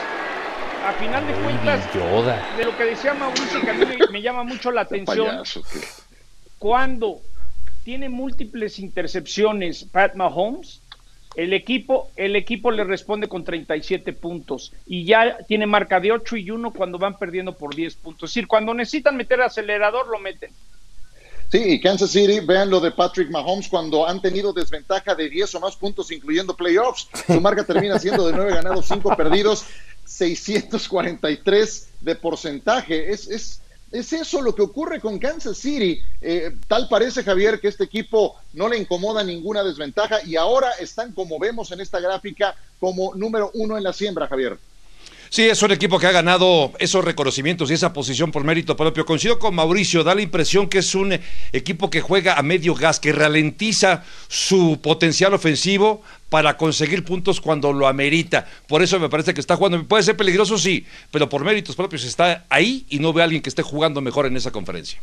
[0.83, 2.55] a final de cuentas, Yoda.
[2.57, 5.43] de lo que decía Mauricio, que a mí me, me llama mucho la atención,
[6.57, 7.21] cuando
[7.83, 10.81] tiene múltiples intercepciones Pat Mahomes,
[11.35, 16.37] el equipo, el equipo le responde con 37 puntos y ya tiene marca de 8
[16.37, 18.31] y 1 cuando van perdiendo por 10 puntos.
[18.31, 20.51] Es decir, cuando necesitan meter acelerador, lo meten.
[21.51, 25.55] Sí, y Kansas City, vean lo de Patrick Mahomes cuando han tenido desventaja de 10
[25.55, 27.07] o más puntos, incluyendo playoffs.
[27.25, 29.65] Su marca termina siendo de 9 ganados, 5 perdidos,
[30.05, 33.11] 643 de porcentaje.
[33.11, 35.99] Es, es, es eso lo que ocurre con Kansas City.
[36.21, 41.13] Eh, tal parece, Javier, que este equipo no le incomoda ninguna desventaja y ahora están,
[41.13, 44.59] como vemos en esta gráfica, como número uno en la siembra, Javier.
[45.31, 49.05] Sí, es un equipo que ha ganado esos reconocimientos y esa posición por mérito propio.
[49.05, 51.19] Coincido con Mauricio, da la impresión que es un
[51.53, 57.71] equipo que juega a medio gas, que ralentiza su potencial ofensivo para conseguir puntos cuando
[57.71, 58.47] lo amerita.
[58.67, 59.83] Por eso me parece que está jugando.
[59.83, 63.43] Puede ser peligroso, sí, pero por méritos propios está ahí y no ve a alguien
[63.43, 64.99] que esté jugando mejor en esa conferencia.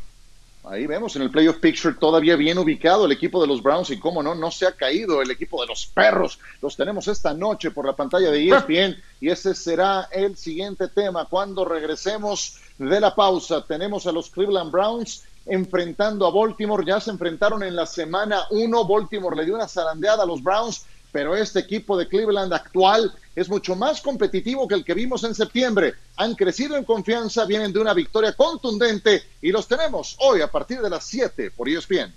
[0.68, 4.00] Ahí vemos en el playoff picture todavía bien ubicado el equipo de los Browns y
[4.00, 6.40] cómo no, no se ha caído el equipo de los perros.
[6.60, 11.26] Los tenemos esta noche por la pantalla de ESPN y ese será el siguiente tema.
[11.26, 16.84] Cuando regresemos de la pausa, tenemos a los Cleveland Browns enfrentando a Baltimore.
[16.84, 18.88] Ya se enfrentaron en la semana 1.
[18.88, 20.84] Baltimore le dio una zarandeada a los Browns,
[21.16, 25.34] pero este equipo de Cleveland actual es mucho más competitivo que el que vimos en
[25.34, 25.94] septiembre.
[26.16, 30.82] Han crecido en confianza, vienen de una victoria contundente y los tenemos hoy a partir
[30.82, 32.14] de las 7 por ESPN.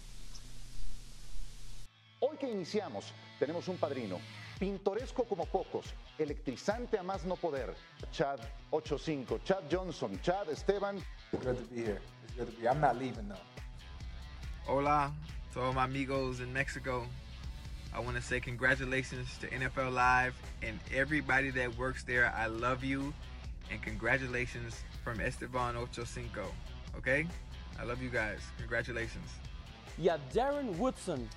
[2.20, 3.06] Hoy que iniciamos,
[3.40, 4.20] tenemos un padrino,
[4.60, 5.86] pintoresco como pocos,
[6.18, 7.74] electrizante a más no poder.
[8.12, 10.98] Chad 85, Chad Johnson, Chad Esteban.
[11.32, 12.02] It's good to be here.
[12.26, 12.68] It's good to be.
[12.68, 13.38] I'm not leaving though.
[14.66, 15.14] Hola
[15.54, 17.08] to all my amigos in Mexico.
[17.94, 22.32] I want to say congratulations to NFL Live and everybody that works there.
[22.36, 23.14] I love you
[23.72, 26.46] and congratulations from Esteban Ocho Cinco.
[26.98, 27.28] Okay?
[27.80, 28.40] I love you guys.
[28.58, 29.30] Congratulations.
[29.98, 31.28] Y a Darren Woodson.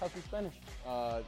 [0.00, 0.54] How's your Spanish?
[0.86, 1.20] Uh,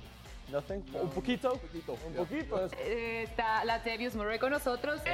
[0.52, 0.84] Nothing.
[0.94, 1.52] Un poquito.
[1.54, 1.98] Un poquito.
[2.06, 2.70] Un poquito.
[2.78, 5.00] Eh, Está Latavius Murray con nosotros.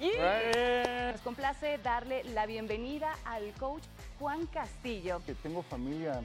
[0.00, 3.82] Nos complace darle la bienvenida al coach
[4.18, 5.20] Juan Castillo.
[5.26, 6.22] que tengo familia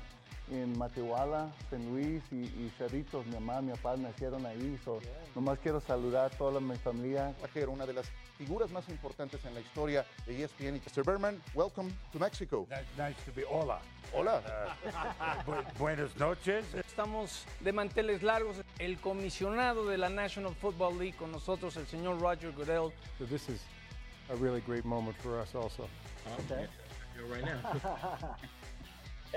[0.52, 3.26] en Matehuala, San Luis y, y Cerritos.
[3.26, 4.80] Mi mamá, mi papá nacieron ahí.
[4.86, 5.00] So,
[5.36, 7.34] nomás quiero saludar a toda mi familia.
[7.54, 8.08] Era una de las
[8.38, 10.76] figuras más importantes en la historia de ESPN.
[10.86, 11.04] Mr.
[11.04, 12.68] Berman, welcome to Mexico.
[12.98, 13.44] Nice to be.
[13.50, 13.80] Hola.
[14.14, 14.42] Hola.
[15.46, 16.66] Bu- buenas noches.
[16.76, 18.58] Estamos de manteles largos.
[18.80, 22.92] El comisionado de la National Football League con nosotros, el señor Roger Goodell.
[23.18, 23.62] So this is
[24.30, 25.88] a really great moment for us also.
[26.46, 26.64] Okay.
[26.64, 26.78] Este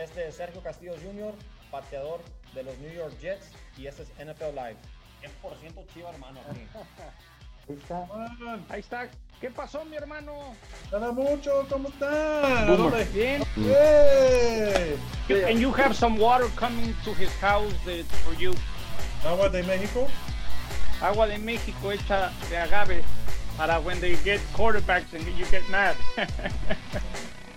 [0.02, 1.34] es Sergio Castillo Jr.,
[1.70, 2.20] pateador
[2.54, 4.76] de los New York Jets, y este es NFL Live.
[5.42, 6.40] 100% chiva, hermano.
[6.50, 6.66] aquí.
[8.68, 9.08] Ahí está.
[9.40, 10.54] ¿Qué pasó, mi hermano?
[10.92, 13.04] Nada mucho, ¿cómo dónde?
[13.06, 13.42] Bien.
[13.56, 14.98] ¡Yay!
[15.28, 17.72] You- And you have some water coming to his house
[18.24, 18.52] for you.
[19.24, 20.08] Agua de México.
[21.00, 23.02] Agua de México hecha de agave
[23.56, 25.96] para when they get quarterbacks and you get mad.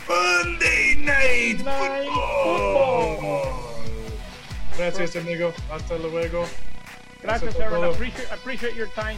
[0.07, 1.57] Monday Night
[2.43, 3.43] Football.
[4.77, 5.53] Gracias, amigo.
[5.71, 6.45] Hasta luego.
[7.21, 7.85] Gracias, Aaron.
[7.85, 9.17] Appreciate, appreciate your time.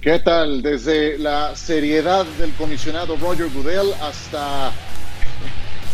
[0.00, 0.62] ¿Qué tal?
[0.62, 4.72] Desde la seriedad del comisionado Roger Goodell hasta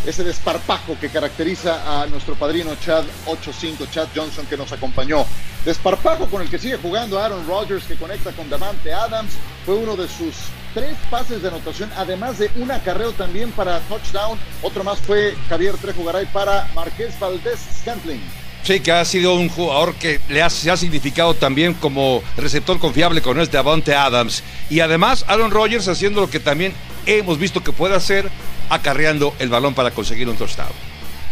[0.07, 5.25] ese desparpajo que caracteriza a nuestro padrino Chad 85, Chad Johnson, que nos acompañó.
[5.65, 9.33] Desparpajo con el que sigue jugando Aaron Rodgers, que conecta con Davante Adams.
[9.65, 10.33] Fue uno de sus
[10.73, 14.39] tres pases de anotación, además de un acarreo también para touchdown.
[14.61, 18.21] Otro más fue Javier Trejo para Marqués Valdés Scantling.
[18.63, 23.39] Sí, que ha sido un jugador que le ha significado también como receptor confiable con
[23.41, 24.41] este Davante Adams.
[24.69, 26.73] Y además Aaron Rodgers haciendo lo que también
[27.05, 28.29] hemos visto que puede hacer,
[28.69, 30.71] acarreando el balón para conseguir un touchdown.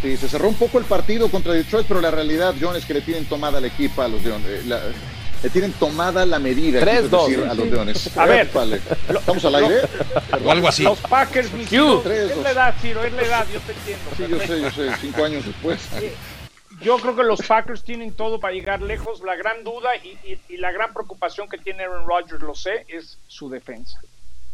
[0.02, 2.94] Sí, se cerró un poco el partido contra Detroit, pero la realidad, John, es que
[2.94, 4.46] le tienen tomada la equipa a los Leones.
[4.46, 4.80] eh, la-
[5.42, 7.28] le tienen tomada la medida Tres, quiso dos.
[7.28, 8.16] decir, a los Leones.
[8.16, 8.46] A ver.
[8.46, 8.80] Épale.
[9.08, 9.76] ¿Estamos al aire?
[10.44, 10.82] O algo así.
[10.82, 14.10] Los Packers, mi Ciro, es la edad, Ciro, es la edad, yo te entiendo.
[14.16, 15.78] Sí, yo sé, yo sé, cinco años después.
[16.80, 19.20] Yo creo que los Packers tienen todo para llegar lejos.
[19.24, 22.84] La gran duda y, y- y la gran preocupación que tiene Aaron Rodgers, lo sé,
[22.88, 23.98] es su defensa.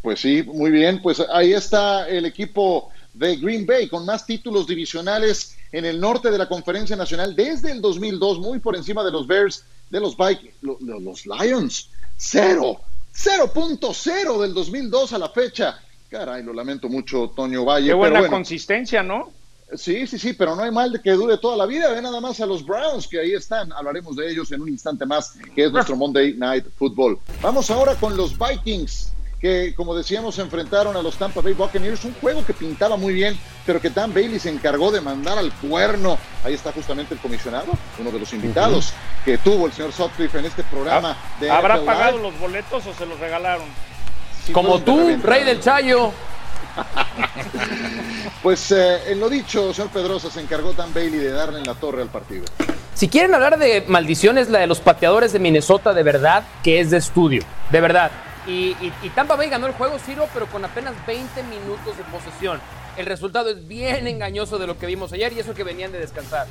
[0.03, 1.01] Pues sí, muy bien.
[1.01, 6.29] Pues ahí está el equipo de Green Bay con más títulos divisionales en el norte
[6.29, 10.15] de la Conferencia Nacional desde el 2002, muy por encima de los Bears, de los
[10.15, 11.89] Vikings, lo- lo- los Lions.
[12.17, 12.79] Cero,
[13.15, 15.79] 0.0 del 2002 a la fecha.
[16.09, 17.85] Caray, lo lamento mucho, Toño Valle.
[17.87, 18.33] Qué pero buena bueno.
[18.35, 19.31] consistencia, ¿no?
[19.75, 21.89] Sí, sí, sí, pero no hay mal de que dure toda la vida.
[21.91, 23.73] Ve nada más a los Browns que ahí están.
[23.73, 27.17] Hablaremos de ellos en un instante más, que es nuestro Monday Night Football.
[27.41, 29.11] Vamos ahora con los Vikings,
[29.43, 32.05] que como decíamos, se enfrentaron a los Tampa Bay Buccaneers.
[32.05, 35.51] Un juego que pintaba muy bien, pero que Dan Bailey se encargó de mandar al
[35.51, 36.17] cuerno.
[36.45, 37.65] Ahí está justamente el comisionado,
[37.99, 38.93] uno de los invitados
[39.25, 42.23] que tuvo el señor Sutcliffe en este programa de ¿Habrá NFL pagado Live.
[42.31, 43.65] los boletos o se los regalaron?
[44.53, 45.27] Como tú, reventa.
[45.27, 46.11] rey del Chayo.
[48.41, 51.75] Pues eh, en lo dicho, señor Pedrosa se encargó Dan Bailey de darle en la
[51.75, 52.43] torre al partido.
[52.93, 56.91] Si quieren hablar de maldiciones, la de los pateadores de Minnesota, de verdad, que es
[56.91, 57.43] de estudio.
[57.71, 58.11] De verdad.
[58.47, 62.03] Y, y- y Tampa Bay ganó el juego, Ciro, pero con apenas 20 minutos de
[62.05, 62.59] posesión.
[62.97, 65.99] El resultado es bien engañoso de lo que vimos ayer y eso que venían de
[65.99, 66.45] descansar.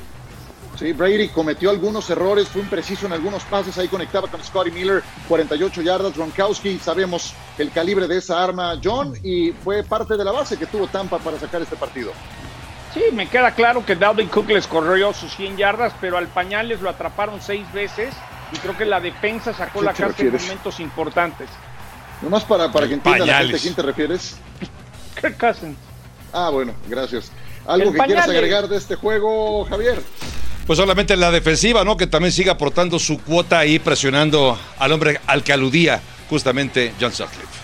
[0.78, 5.02] Sí, Brady cometió algunos errores, fue impreciso en algunos pases, ahí conectaba con Scotty Miller,
[5.28, 10.32] 48 yardas, Gronkowski, sabemos el calibre de esa arma, John, y fue parte de la
[10.32, 12.12] base que tuvo Tampa para sacar este partido.
[12.94, 16.80] Sí, me queda claro que Dalvin Cook les corrió sus 100 yardas, pero al Pañales
[16.80, 18.14] lo atraparon seis veces
[18.52, 21.48] y creo que la defensa sacó ¿Qué la carta en momentos importantes.
[22.22, 24.36] Nomás para, para que entienda la gente a quién te refieres.
[25.20, 25.76] Kirk Cousins.
[26.32, 27.30] Ah, bueno, gracias.
[27.66, 28.36] ¿Algo El que quieras pañales.
[28.36, 30.00] agregar de este juego, Javier?
[30.66, 31.96] Pues solamente la defensiva, ¿no?
[31.96, 37.12] Que también sigue aportando su cuota ahí, presionando al hombre al que aludía justamente John
[37.12, 37.60] Sutcliffe.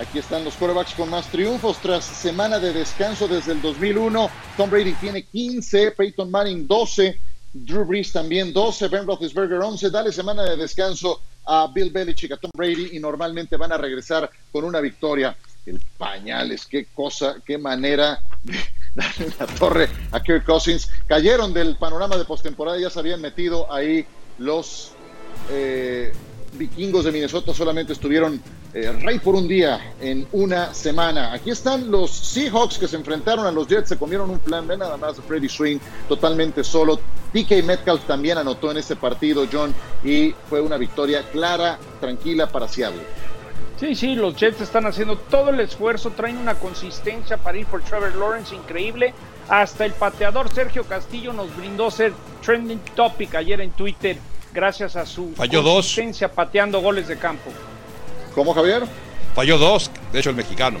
[0.00, 4.28] Aquí están los quarterbacks con más triunfos tras semana de descanso desde el 2001.
[4.56, 7.20] Tom Brady tiene 15, Peyton Manning 12,
[7.52, 9.90] Drew Brees también 12, Ben Roethlisberger 11.
[9.90, 14.30] Dale semana de descanso a Bill Belichick, a Tom Brady y normalmente van a regresar
[14.52, 15.36] con una victoria.
[15.66, 18.54] El pañales, qué cosa, qué manera de
[18.94, 20.90] darle la torre a Kirk Cousins.
[21.06, 24.04] Cayeron del panorama de postemporada, ya se habían metido ahí
[24.38, 24.92] los
[25.50, 26.12] eh,
[26.54, 28.40] vikingos de Minnesota solamente estuvieron
[28.74, 31.32] eh, rey por un día en una semana.
[31.32, 34.76] Aquí están los Seahawks que se enfrentaron a los Jets, se comieron un plan de
[34.76, 35.78] nada más de Freddy Swing
[36.08, 36.98] totalmente solo.
[37.32, 39.72] DK Metcalf también anotó en este partido, John,
[40.02, 43.02] y fue una victoria clara, tranquila para Seattle.
[43.78, 47.82] Sí, sí, los Jets están haciendo todo el esfuerzo, traen una consistencia para ir por
[47.82, 49.14] Trevor Lawrence increíble.
[49.48, 52.12] Hasta el pateador Sergio Castillo nos brindó ser
[52.44, 54.16] trending topic ayer en Twitter
[54.54, 55.74] gracias a su Falló dos.
[55.74, 57.50] consistencia pateando goles de campo.
[58.34, 58.82] ¿Cómo, Javier?
[59.34, 60.80] Falló dos, de hecho el mexicano.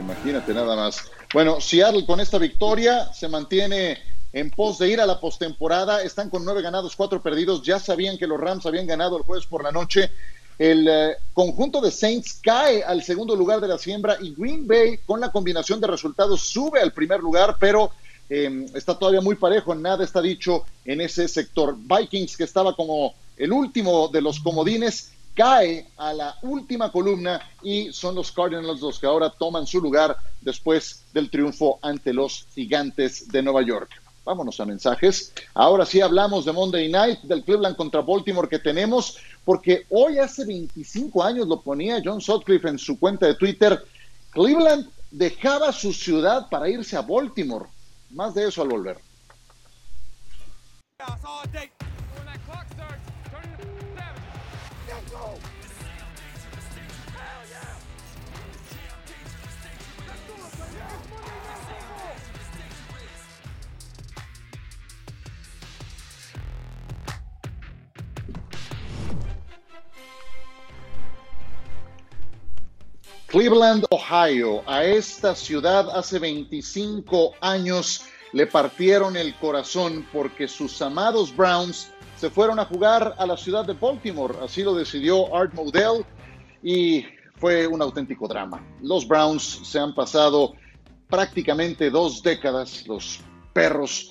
[0.00, 1.10] Imagínate nada más.
[1.34, 3.98] Bueno, Seattle con esta victoria se mantiene
[4.32, 6.02] en pos de ir a la postemporada.
[6.02, 7.62] Están con nueve ganados, cuatro perdidos.
[7.62, 10.10] Ya sabían que los Rams habían ganado el jueves por la noche.
[10.58, 14.98] El eh, conjunto de Saints cae al segundo lugar de la siembra y Green Bay,
[15.04, 17.92] con la combinación de resultados, sube al primer lugar, pero
[18.28, 19.74] eh, está todavía muy parejo.
[19.74, 21.76] Nada está dicho en ese sector.
[21.76, 27.92] Vikings, que estaba como el último de los comodines, cae a la última columna y
[27.92, 33.28] son los Cardinals los que ahora toman su lugar después del triunfo ante los gigantes
[33.28, 33.88] de Nueva York.
[34.24, 35.32] Vámonos a mensajes.
[35.54, 40.44] Ahora sí hablamos de Monday Night, del Cleveland contra Baltimore que tenemos, porque hoy hace
[40.44, 43.80] 25 años lo ponía John Sutcliffe en su cuenta de Twitter.
[44.32, 47.66] Cleveland dejaba su ciudad para irse a Baltimore.
[48.10, 48.98] Más de eso al volver.
[73.28, 74.62] Cleveland, Ohio.
[74.66, 82.30] A esta ciudad hace 25 años le partieron el corazón porque sus amados Browns se
[82.30, 84.34] fueron a jugar a la ciudad de Baltimore.
[84.42, 86.06] Así lo decidió Art Modell
[86.62, 87.04] y
[87.36, 88.66] fue un auténtico drama.
[88.80, 90.54] Los Browns se han pasado
[91.10, 93.20] prácticamente dos décadas, los
[93.52, 94.10] perros,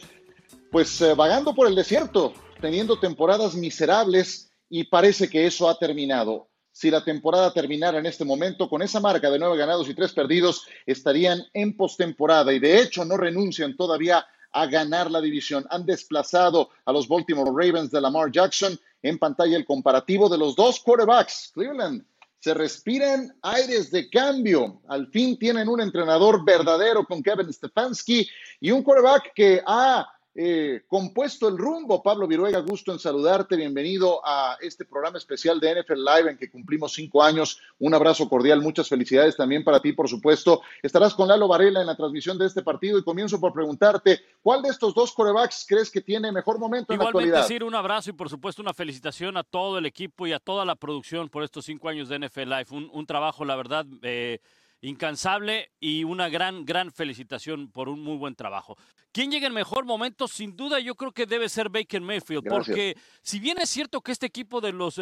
[0.71, 6.49] pues eh, vagando por el desierto, teniendo temporadas miserables y parece que eso ha terminado
[6.77, 10.13] si la temporada terminara en este momento con esa marca de nueve ganados y tres
[10.13, 15.65] perdidos, estarían en postemporada y de hecho no renuncian todavía a ganar la división.
[15.71, 20.55] Han desplazado a los Baltimore Ravens de Lamar Jackson en pantalla el comparativo de los
[20.55, 21.49] dos quarterbacks.
[21.55, 22.05] Cleveland
[22.37, 24.79] se respiran aires de cambio.
[24.87, 30.07] Al fin tienen un entrenador verdadero con Kevin Stefanski y un quarterback que ha
[30.39, 32.03] eh, compuesto el rumbo.
[32.03, 33.55] Pablo Viruega, gusto en saludarte.
[33.55, 37.59] Bienvenido a este programa especial de NFL Live en que cumplimos cinco años.
[37.79, 40.61] Un abrazo cordial, muchas felicidades también para ti, por supuesto.
[40.83, 44.61] Estarás con Lalo Varela en la transmisión de este partido y comienzo por preguntarte, ¿cuál
[44.61, 47.47] de estos dos corebacks crees que tiene mejor momento en la Igualmente, actualidad?
[47.47, 50.65] Sir, un abrazo y por supuesto una felicitación a todo el equipo y a toda
[50.65, 52.67] la producción por estos cinco años de NFL Live.
[52.69, 54.39] Un, un trabajo, la verdad, eh,
[54.81, 58.77] incansable y una gran, gran felicitación por un muy buen trabajo.
[59.11, 60.27] ¿Quién llega en mejor momento?
[60.27, 62.67] Sin duda yo creo que debe ser Baker Mayfield, Gracias.
[62.67, 65.01] porque si bien es cierto que este equipo de los eh,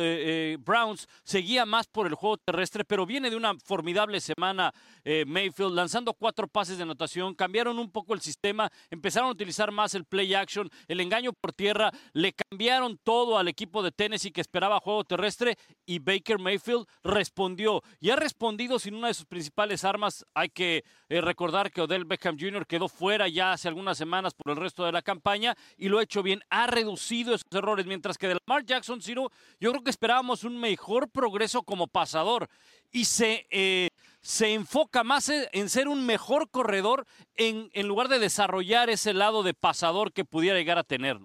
[0.54, 4.74] eh, Browns seguía más por el juego terrestre, pero viene de una formidable semana
[5.04, 9.72] eh, Mayfield, lanzando cuatro pases de anotación, cambiaron un poco el sistema, empezaron a utilizar
[9.72, 14.32] más el play action, el engaño por tierra, le cambiaron todo al equipo de Tennessee
[14.32, 19.26] que esperaba juego terrestre y Baker Mayfield respondió y ha respondido sin una de sus
[19.26, 20.26] principales armas.
[20.34, 22.66] Hay que eh, recordar que Odell Beckham Jr.
[22.66, 26.03] quedó fuera ya hace algunas semanas por el resto de la campaña y lo ha
[26.03, 29.89] hecho bien, ha reducido esos errores, mientras que de Lamar Jackson, Ciro, yo creo que
[29.89, 32.47] esperábamos un mejor progreso como pasador
[32.91, 33.89] y se, eh,
[34.22, 37.05] se enfoca más en en ser un mejor corredor
[37.36, 41.18] en, en lugar de desarrollar ese lado de pasador que pudiera llegar a tener.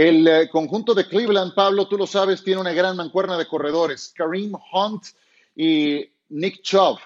[0.00, 4.14] El eh, conjunto de Cleveland, Pablo, tú lo sabes, tiene una gran mancuerna de corredores,
[4.16, 5.08] Kareem Hunt
[5.54, 6.98] y Nick Chubb.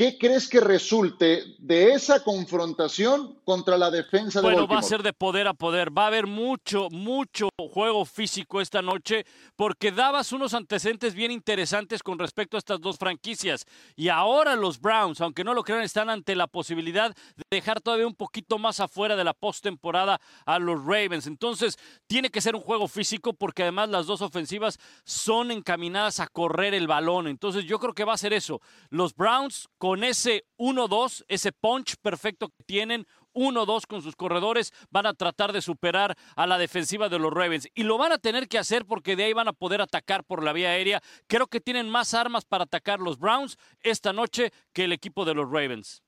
[0.00, 5.02] ¿Qué crees que resulte de esa confrontación contra la defensa de Bueno, va a ser
[5.02, 5.90] de poder a poder.
[5.94, 9.26] Va a haber mucho, mucho juego físico esta noche
[9.56, 13.66] porque dabas unos antecedentes bien interesantes con respecto a estas dos franquicias.
[13.94, 18.06] Y ahora los Browns, aunque no lo crean, están ante la posibilidad de dejar todavía
[18.06, 21.26] un poquito más afuera de la postemporada a los Ravens.
[21.26, 26.26] Entonces, tiene que ser un juego físico porque además las dos ofensivas son encaminadas a
[26.26, 27.26] correr el balón.
[27.26, 28.62] Entonces, yo creo que va a ser eso.
[28.88, 35.06] Los Browns con ese 1-2, ese punch perfecto que tienen, 1-2 con sus corredores, van
[35.06, 37.68] a tratar de superar a la defensiva de los Ravens.
[37.74, 40.42] Y lo van a tener que hacer porque de ahí van a poder atacar por
[40.42, 41.02] la vía aérea.
[41.26, 45.34] Creo que tienen más armas para atacar los Browns esta noche que el equipo de
[45.34, 46.02] los Ravens.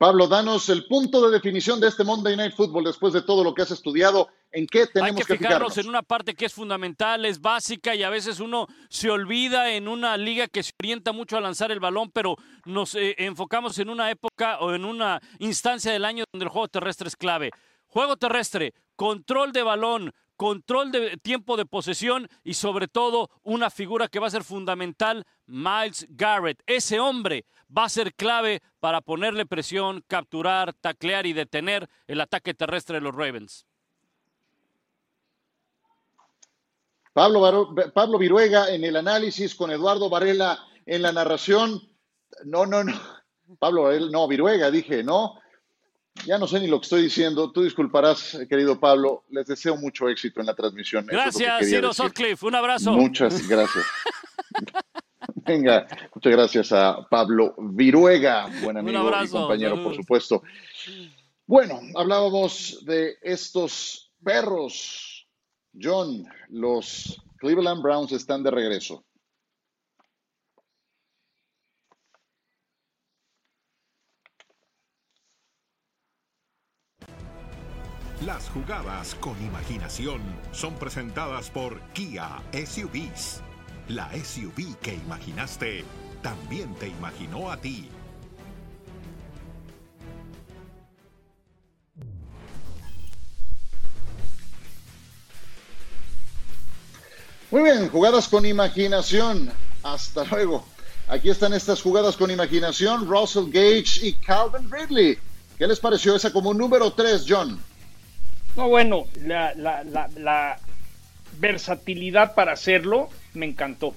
[0.00, 3.52] Pablo, danos el punto de definición de este Monday Night Football después de todo lo
[3.52, 4.30] que has estudiado.
[4.50, 5.76] ¿En qué Hay tenemos que que, fijarnos fijarnos?
[5.76, 9.88] en una parte que es fundamental, es básica y a veces uno se olvida en
[9.88, 13.90] una liga que se orienta mucho a lanzar el balón, pero nos eh, enfocamos en
[13.90, 17.50] una época o en una instancia del año donde el juego terrestre es clave.
[17.84, 24.08] Juego terrestre, control de balón, control de tiempo de posesión y sobre todo una figura
[24.08, 26.62] que va a ser fundamental, Miles Garrett.
[26.64, 27.44] Ese hombre
[27.76, 33.02] va a ser clave para ponerle presión, capturar, taclear y detener el ataque terrestre de
[33.02, 33.66] los Ravens.
[37.12, 41.80] Pablo, Pablo Viruega en el análisis, con Eduardo Varela en la narración.
[42.44, 42.98] No, no, no.
[43.58, 45.40] Pablo Varela, no, Viruega, dije, no.
[46.26, 47.50] Ya no sé ni lo que estoy diciendo.
[47.50, 49.24] Tú disculparás, querido Pablo.
[49.30, 51.04] Les deseo mucho éxito en la transmisión.
[51.04, 52.04] Es Gracias, Ciro decir.
[52.04, 52.46] Sutcliffe.
[52.46, 52.92] Un abrazo.
[52.92, 53.84] Muchas gracias.
[55.46, 60.42] Venga, muchas gracias a Pablo Viruega, buen amigo y compañero, por supuesto.
[61.46, 65.28] Bueno, hablábamos de estos perros.
[65.80, 69.04] John, los Cleveland Browns están de regreso.
[78.26, 80.20] Las jugadas con imaginación
[80.52, 83.42] son presentadas por Kia SUVs.
[83.94, 85.84] La SUV que imaginaste
[86.22, 87.88] también te imaginó a ti.
[97.50, 99.50] Muy bien, jugadas con imaginación.
[99.82, 100.64] Hasta luego.
[101.08, 103.08] Aquí están estas jugadas con imaginación.
[103.08, 105.18] Russell Gage y Calvin Ridley.
[105.58, 107.60] ¿Qué les pareció esa como número 3, John?
[108.56, 110.58] No, bueno, la, la- la- la
[111.38, 113.94] versatilidad para hacerlo me encantó.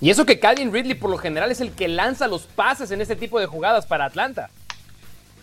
[0.00, 3.00] Y eso que Calvin Ridley por lo general es el que lanza los pases en
[3.00, 4.50] este tipo de jugadas para Atlanta.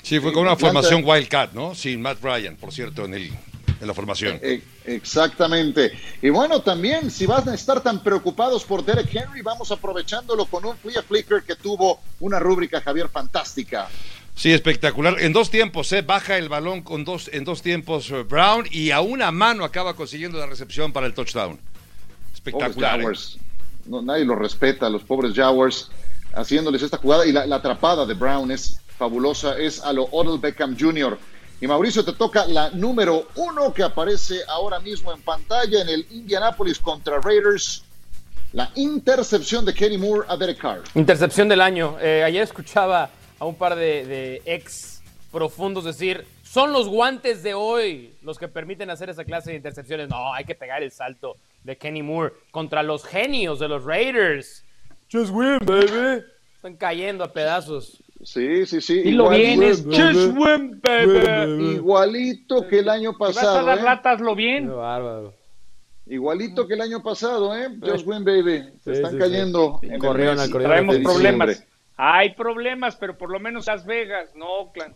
[0.03, 1.73] Sí, fue con una Atlanta- formación Wildcat, ¿no?
[1.75, 3.31] Sin Matt Ryan, por cierto, en, el,
[3.81, 4.39] en la formación.
[4.41, 5.93] Eh, Exactamente.
[6.21, 10.65] Y bueno, también, si van a estar tan preocupados por Derek Henry, vamos aprovechándolo con
[10.65, 13.87] un Flea Flicker que tuvo una rúbrica, Javier, fantástica.
[14.35, 15.19] Sí, espectacular.
[15.19, 16.01] En dos tiempos, ¿eh?
[16.01, 19.95] baja el balón con dos, en dos tiempos eh, Brown y a una mano acaba
[19.95, 21.59] consiguiendo la recepción para el touchdown.
[22.33, 22.99] Espectacular.
[23.01, 23.05] ¿eh?
[23.85, 25.91] No, nadie los respeta, los pobres Jaguars,
[26.33, 27.25] haciéndoles esta jugada.
[27.25, 31.17] Y la, la atrapada de Brown es fabulosa, es a lo Odell Beckham Jr.
[31.61, 36.05] Y Mauricio, te toca la número uno que aparece ahora mismo en pantalla en el
[36.11, 37.83] Indianapolis contra Raiders.
[38.51, 40.81] La intercepción de Kenny Moore a Derek Carr.
[40.93, 41.97] Intercepción del año.
[42.01, 43.09] Eh, ayer escuchaba
[43.39, 48.47] a un par de, de ex profundos decir, son los guantes de hoy los que
[48.47, 50.07] permiten hacer esa clase de intercepciones.
[50.09, 54.63] No, hay que pegar el salto de Kenny Moore contra los genios de los Raiders.
[55.11, 56.23] Just win, baby.
[56.55, 58.01] Están cayendo a pedazos.
[58.23, 59.01] Sí, sí, sí.
[59.01, 61.75] Dilo bien, igual- es just win, baby.
[61.75, 63.65] Igualito que el año Si vas a pasado.
[63.65, 63.83] dar ¿eh?
[63.83, 64.67] lataslo bien.
[64.73, 65.33] bárbaro.
[66.05, 67.67] Igualito que el año pasado, ¿eh?
[67.81, 68.63] Just win, baby.
[68.83, 69.79] Se Sí, están sí, cayendo.
[69.81, 69.87] sí.
[69.87, 71.63] en Corrieron Traemos problemas.
[71.97, 74.95] Hay problemas, pero por lo menos Las Vegas, no Oakland.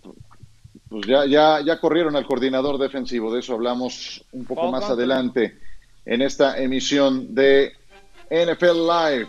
[0.90, 5.60] Pues ya, ya, ya corrieron al coordinador defensivo, de eso hablamos un poco más adelante
[6.06, 7.74] en esta emisión de
[8.30, 9.28] NFL Live.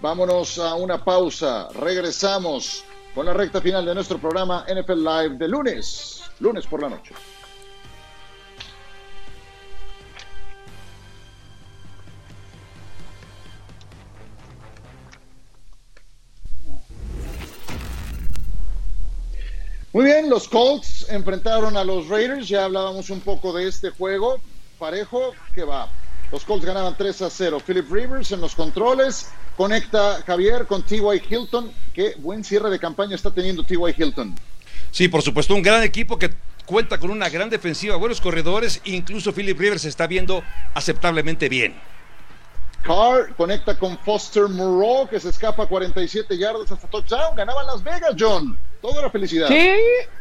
[0.00, 2.84] Vámonos a una pausa, regresamos
[3.14, 7.14] con la recta final de nuestro programa NFL Live de lunes, lunes por la noche.
[19.96, 24.38] Muy bien, los Colts enfrentaron a los Raiders, ya hablábamos un poco de este juego,
[24.78, 25.88] parejo que va.
[26.30, 27.62] Los Colts ganaban 3 a 0.
[27.66, 31.22] Philip Rivers en los controles, conecta Javier con T.Y.
[31.30, 31.72] Hilton.
[31.94, 33.94] Qué buen cierre de campaña está teniendo T.Y.
[33.96, 34.34] Hilton.
[34.90, 36.30] Sí, por supuesto, un gran equipo que
[36.66, 40.42] cuenta con una gran defensiva, buenos corredores, incluso Philip Rivers se está viendo
[40.74, 41.74] aceptablemente bien.
[42.82, 47.34] Carr conecta con Foster Moreau, que se escapa 47 yardas hasta touchdown.
[47.34, 48.58] Ganaban Las Vegas, John.
[48.80, 49.48] Todo era felicidad.
[49.48, 49.70] Sí,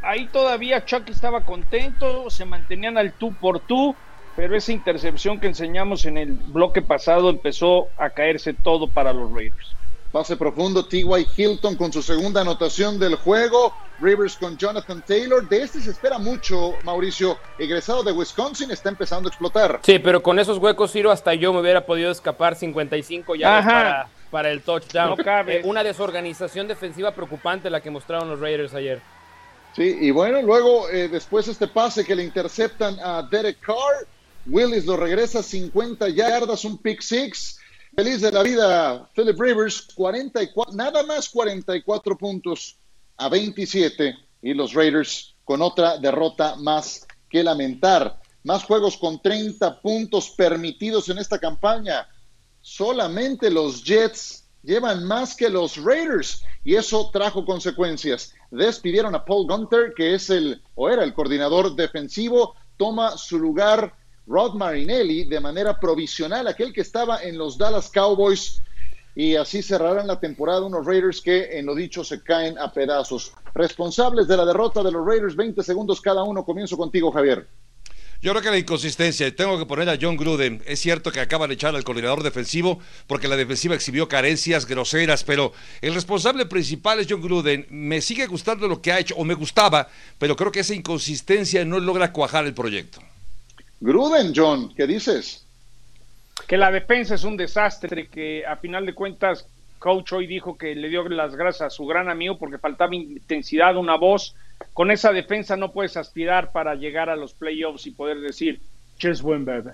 [0.01, 3.95] ahí todavía Chuck estaba contento, se mantenían al tú por tú,
[4.36, 9.32] pero esa intercepción que enseñamos en el bloque pasado empezó a caerse todo para los
[9.32, 9.76] Raiders.
[10.12, 11.28] Pase profundo, T.Y.
[11.36, 13.74] Hilton con su segunda anotación del juego.
[13.99, 15.47] Rivers con Jonathan Taylor.
[15.47, 17.38] De este se espera mucho, Mauricio.
[17.58, 19.80] Egresado de Wisconsin, está empezando a explotar.
[19.84, 24.10] Sí, pero con esos huecos, Ciro, hasta yo me hubiera podido escapar 55 yardas para,
[24.30, 25.17] para el touchdown.
[25.17, 25.57] No cabe.
[25.57, 29.01] Eh, una desorganización defensiva preocupante la que mostraron los Raiders ayer.
[29.76, 34.07] Sí, y bueno, luego eh, después este pase que le interceptan a Derek Carr.
[34.45, 37.59] Willis lo regresa 50 yardas, un pick six.
[37.95, 42.78] Feliz de la vida, Philip Rivers, 44, nada más 44 puntos
[43.17, 48.19] a 27 y los Raiders con otra derrota más que lamentar.
[48.43, 52.07] Más juegos con 30 puntos permitidos en esta campaña.
[52.68, 58.34] Solamente los Jets llevan más que los Raiders y eso trajo consecuencias.
[58.49, 63.93] Despidieron a Paul Gunter, que es el o era el coordinador defensivo, toma su lugar
[64.26, 68.59] Rod Marinelli de manera provisional, aquel que estaba en los Dallas Cowboys
[69.13, 73.32] y así cerrarán la temporada unos Raiders que en lo dicho se caen a pedazos.
[73.53, 76.43] Responsables de la derrota de los Raiders, 20 segundos cada uno.
[76.43, 77.47] Comienzo contigo, Javier.
[78.26, 81.45] Yo creo que la inconsistencia, tengo que poner a John Gruden, es cierto que acaba
[81.45, 86.99] de echar al coordinador defensivo porque la defensiva exhibió carencias groseras, pero el responsable principal
[86.99, 87.67] es John Gruden.
[87.69, 91.63] Me sigue gustando lo que ha hecho, o me gustaba, pero creo que esa inconsistencia
[91.65, 92.99] no logra cuajar el proyecto.
[93.80, 95.45] Gruden, John, ¿qué dices?
[96.47, 99.45] Que la defensa es un desastre, que a final de cuentas,
[99.78, 103.78] coach hoy dijo que le dio las gracias a su gran amigo porque faltaba intensidad,
[103.78, 104.34] una voz
[104.74, 108.60] con esa defensa no puedes aspirar para llegar a los playoffs y poder decir,
[109.01, 109.72] just win, baby.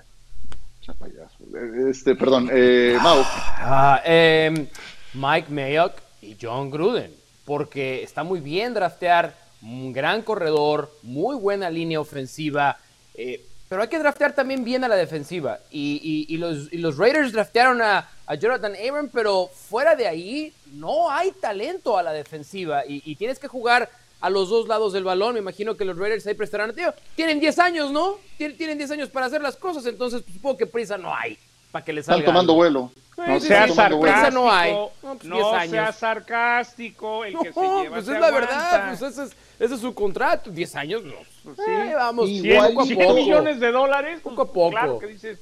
[1.88, 3.22] Este, perdón, eh, Mau.
[3.24, 4.68] Ah, eh,
[5.14, 7.12] Mike Mayock y John Gruden,
[7.44, 12.78] porque está muy bien draftear un gran corredor, muy buena línea ofensiva,
[13.14, 15.60] eh, pero hay que draftear también bien a la defensiva.
[15.70, 20.08] Y, y, y, los, y los, Raiders draftearon a, a, Jonathan Abram, pero fuera de
[20.08, 23.88] ahí no hay talento a la defensiva y tienes que jugar
[24.22, 25.34] a los dos lados del balón.
[25.34, 26.74] Me imagino que los Raiders ahí prestarán.
[26.74, 28.16] Tío, tienen 10 años, ¿no?
[28.38, 31.36] Tienen 10 años para hacer las cosas, entonces pues, supongo que prisa no hay
[31.70, 32.20] para que les salga.
[32.20, 32.90] Están tomando vuelo.
[33.16, 34.30] No sí, sea sí, sarcástico.
[34.34, 34.72] No hay.
[34.72, 35.96] No, pues, no 10 sea años.
[35.96, 37.24] sarcástico.
[37.24, 39.80] El que No, se lleva pues se es la verdad, pues ese es, ese es
[39.80, 40.50] su contrato.
[40.50, 41.14] 10 años, no.
[41.44, 41.94] Pues Sí, sí.
[41.94, 43.06] vamos, Igual poco a y poco.
[43.08, 43.14] poco.
[43.20, 44.20] millones de dólares.
[44.22, 44.70] Poco a poco.
[44.70, 45.38] Claro que dices,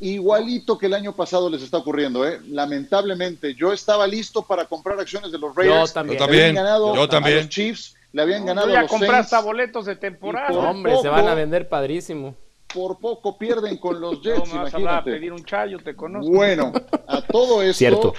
[0.00, 2.40] Igualito que el año pasado les está ocurriendo, ¿eh?
[2.48, 5.90] Lamentablemente, yo estaba listo para comprar acciones de los Raiders.
[5.90, 6.18] Yo también.
[6.18, 7.38] Yo también, ganado yo también.
[7.38, 9.46] A los Chiefs, le habían ganado tú a ya los compraste Saints.
[9.46, 10.52] boletos de temporada.
[10.58, 12.36] Hombre, se van a vender padrísimo.
[12.72, 16.30] Por poco pierden con los No Jets, me vas a pedir un chayo, te conozco.
[16.30, 16.72] Bueno,
[17.06, 18.14] a todo esto, Cierto.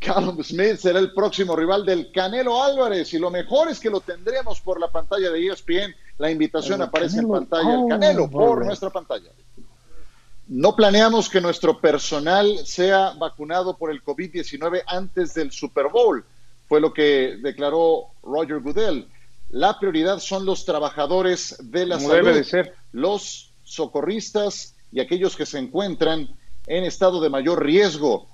[0.00, 4.00] Callum Smith será el próximo rival del Canelo Álvarez y lo mejor es que lo
[4.00, 5.94] tendremos por la pantalla de ESPN.
[6.18, 9.30] La invitación El aparece en pantalla, el Canelo por nuestra pantalla.
[10.48, 16.24] No planeamos que nuestro personal sea vacunado por el COVID-19 antes del Super Bowl,
[16.72, 19.06] fue lo que declaró Roger Goodell.
[19.50, 22.74] La prioridad son los trabajadores de la Como salud, debe de ser.
[22.92, 26.34] los socorristas y aquellos que se encuentran
[26.66, 28.26] en estado de mayor riesgo.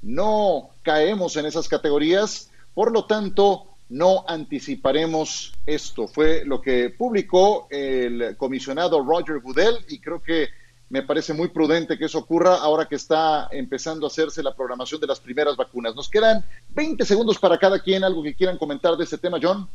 [0.00, 6.08] No caemos en esas categorías, por lo tanto, no anticiparemos esto.
[6.08, 10.48] Fue lo que publicó el comisionado Roger Goodell y creo que
[10.90, 15.00] me parece muy prudente que eso ocurra ahora que está empezando a hacerse la programación
[15.00, 15.94] de las primeras vacunas.
[15.94, 18.04] Nos quedan 20 segundos para cada quien.
[18.04, 19.68] ¿Algo que quieran comentar de este tema, John?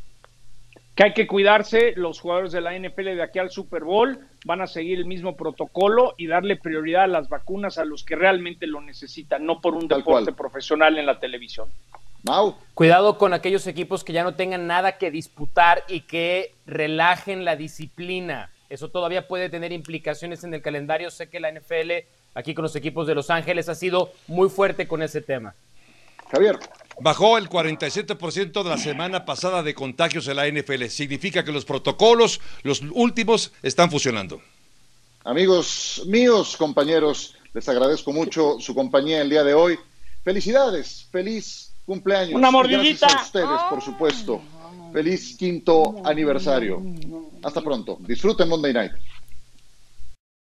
[0.95, 4.61] que hay que cuidarse, los jugadores de la NFL de aquí al Super Bowl van
[4.61, 8.65] a seguir el mismo protocolo y darle prioridad a las vacunas a los que realmente
[8.65, 10.35] lo necesitan, no por un Tal deporte cual.
[10.35, 11.67] profesional en la televisión.
[12.23, 12.55] Mau.
[12.73, 17.57] Cuidado con aquellos equipos que ya no tengan nada que disputar y que relajen la
[17.57, 18.49] disciplina.
[18.75, 21.09] Eso todavía puede tener implicaciones en el calendario.
[21.09, 21.91] Sé que la NFL,
[22.33, 25.55] aquí con los equipos de Los Ángeles, ha sido muy fuerte con ese tema.
[26.29, 26.59] Javier.
[26.99, 30.87] Bajó el 47% de la semana pasada de contagios en la NFL.
[30.87, 34.41] Significa que los protocolos, los últimos, están funcionando.
[35.23, 39.79] Amigos míos, compañeros, les agradezco mucho su compañía el día de hoy.
[40.25, 42.35] Felicidades, feliz cumpleaños.
[42.35, 43.07] Una mordidita.
[43.07, 44.41] Gracias a ustedes, por supuesto.
[44.95, 46.81] Feliz quinto aniversario.
[47.41, 47.97] Hasta pronto.
[47.99, 48.93] Disfruten Monday Night.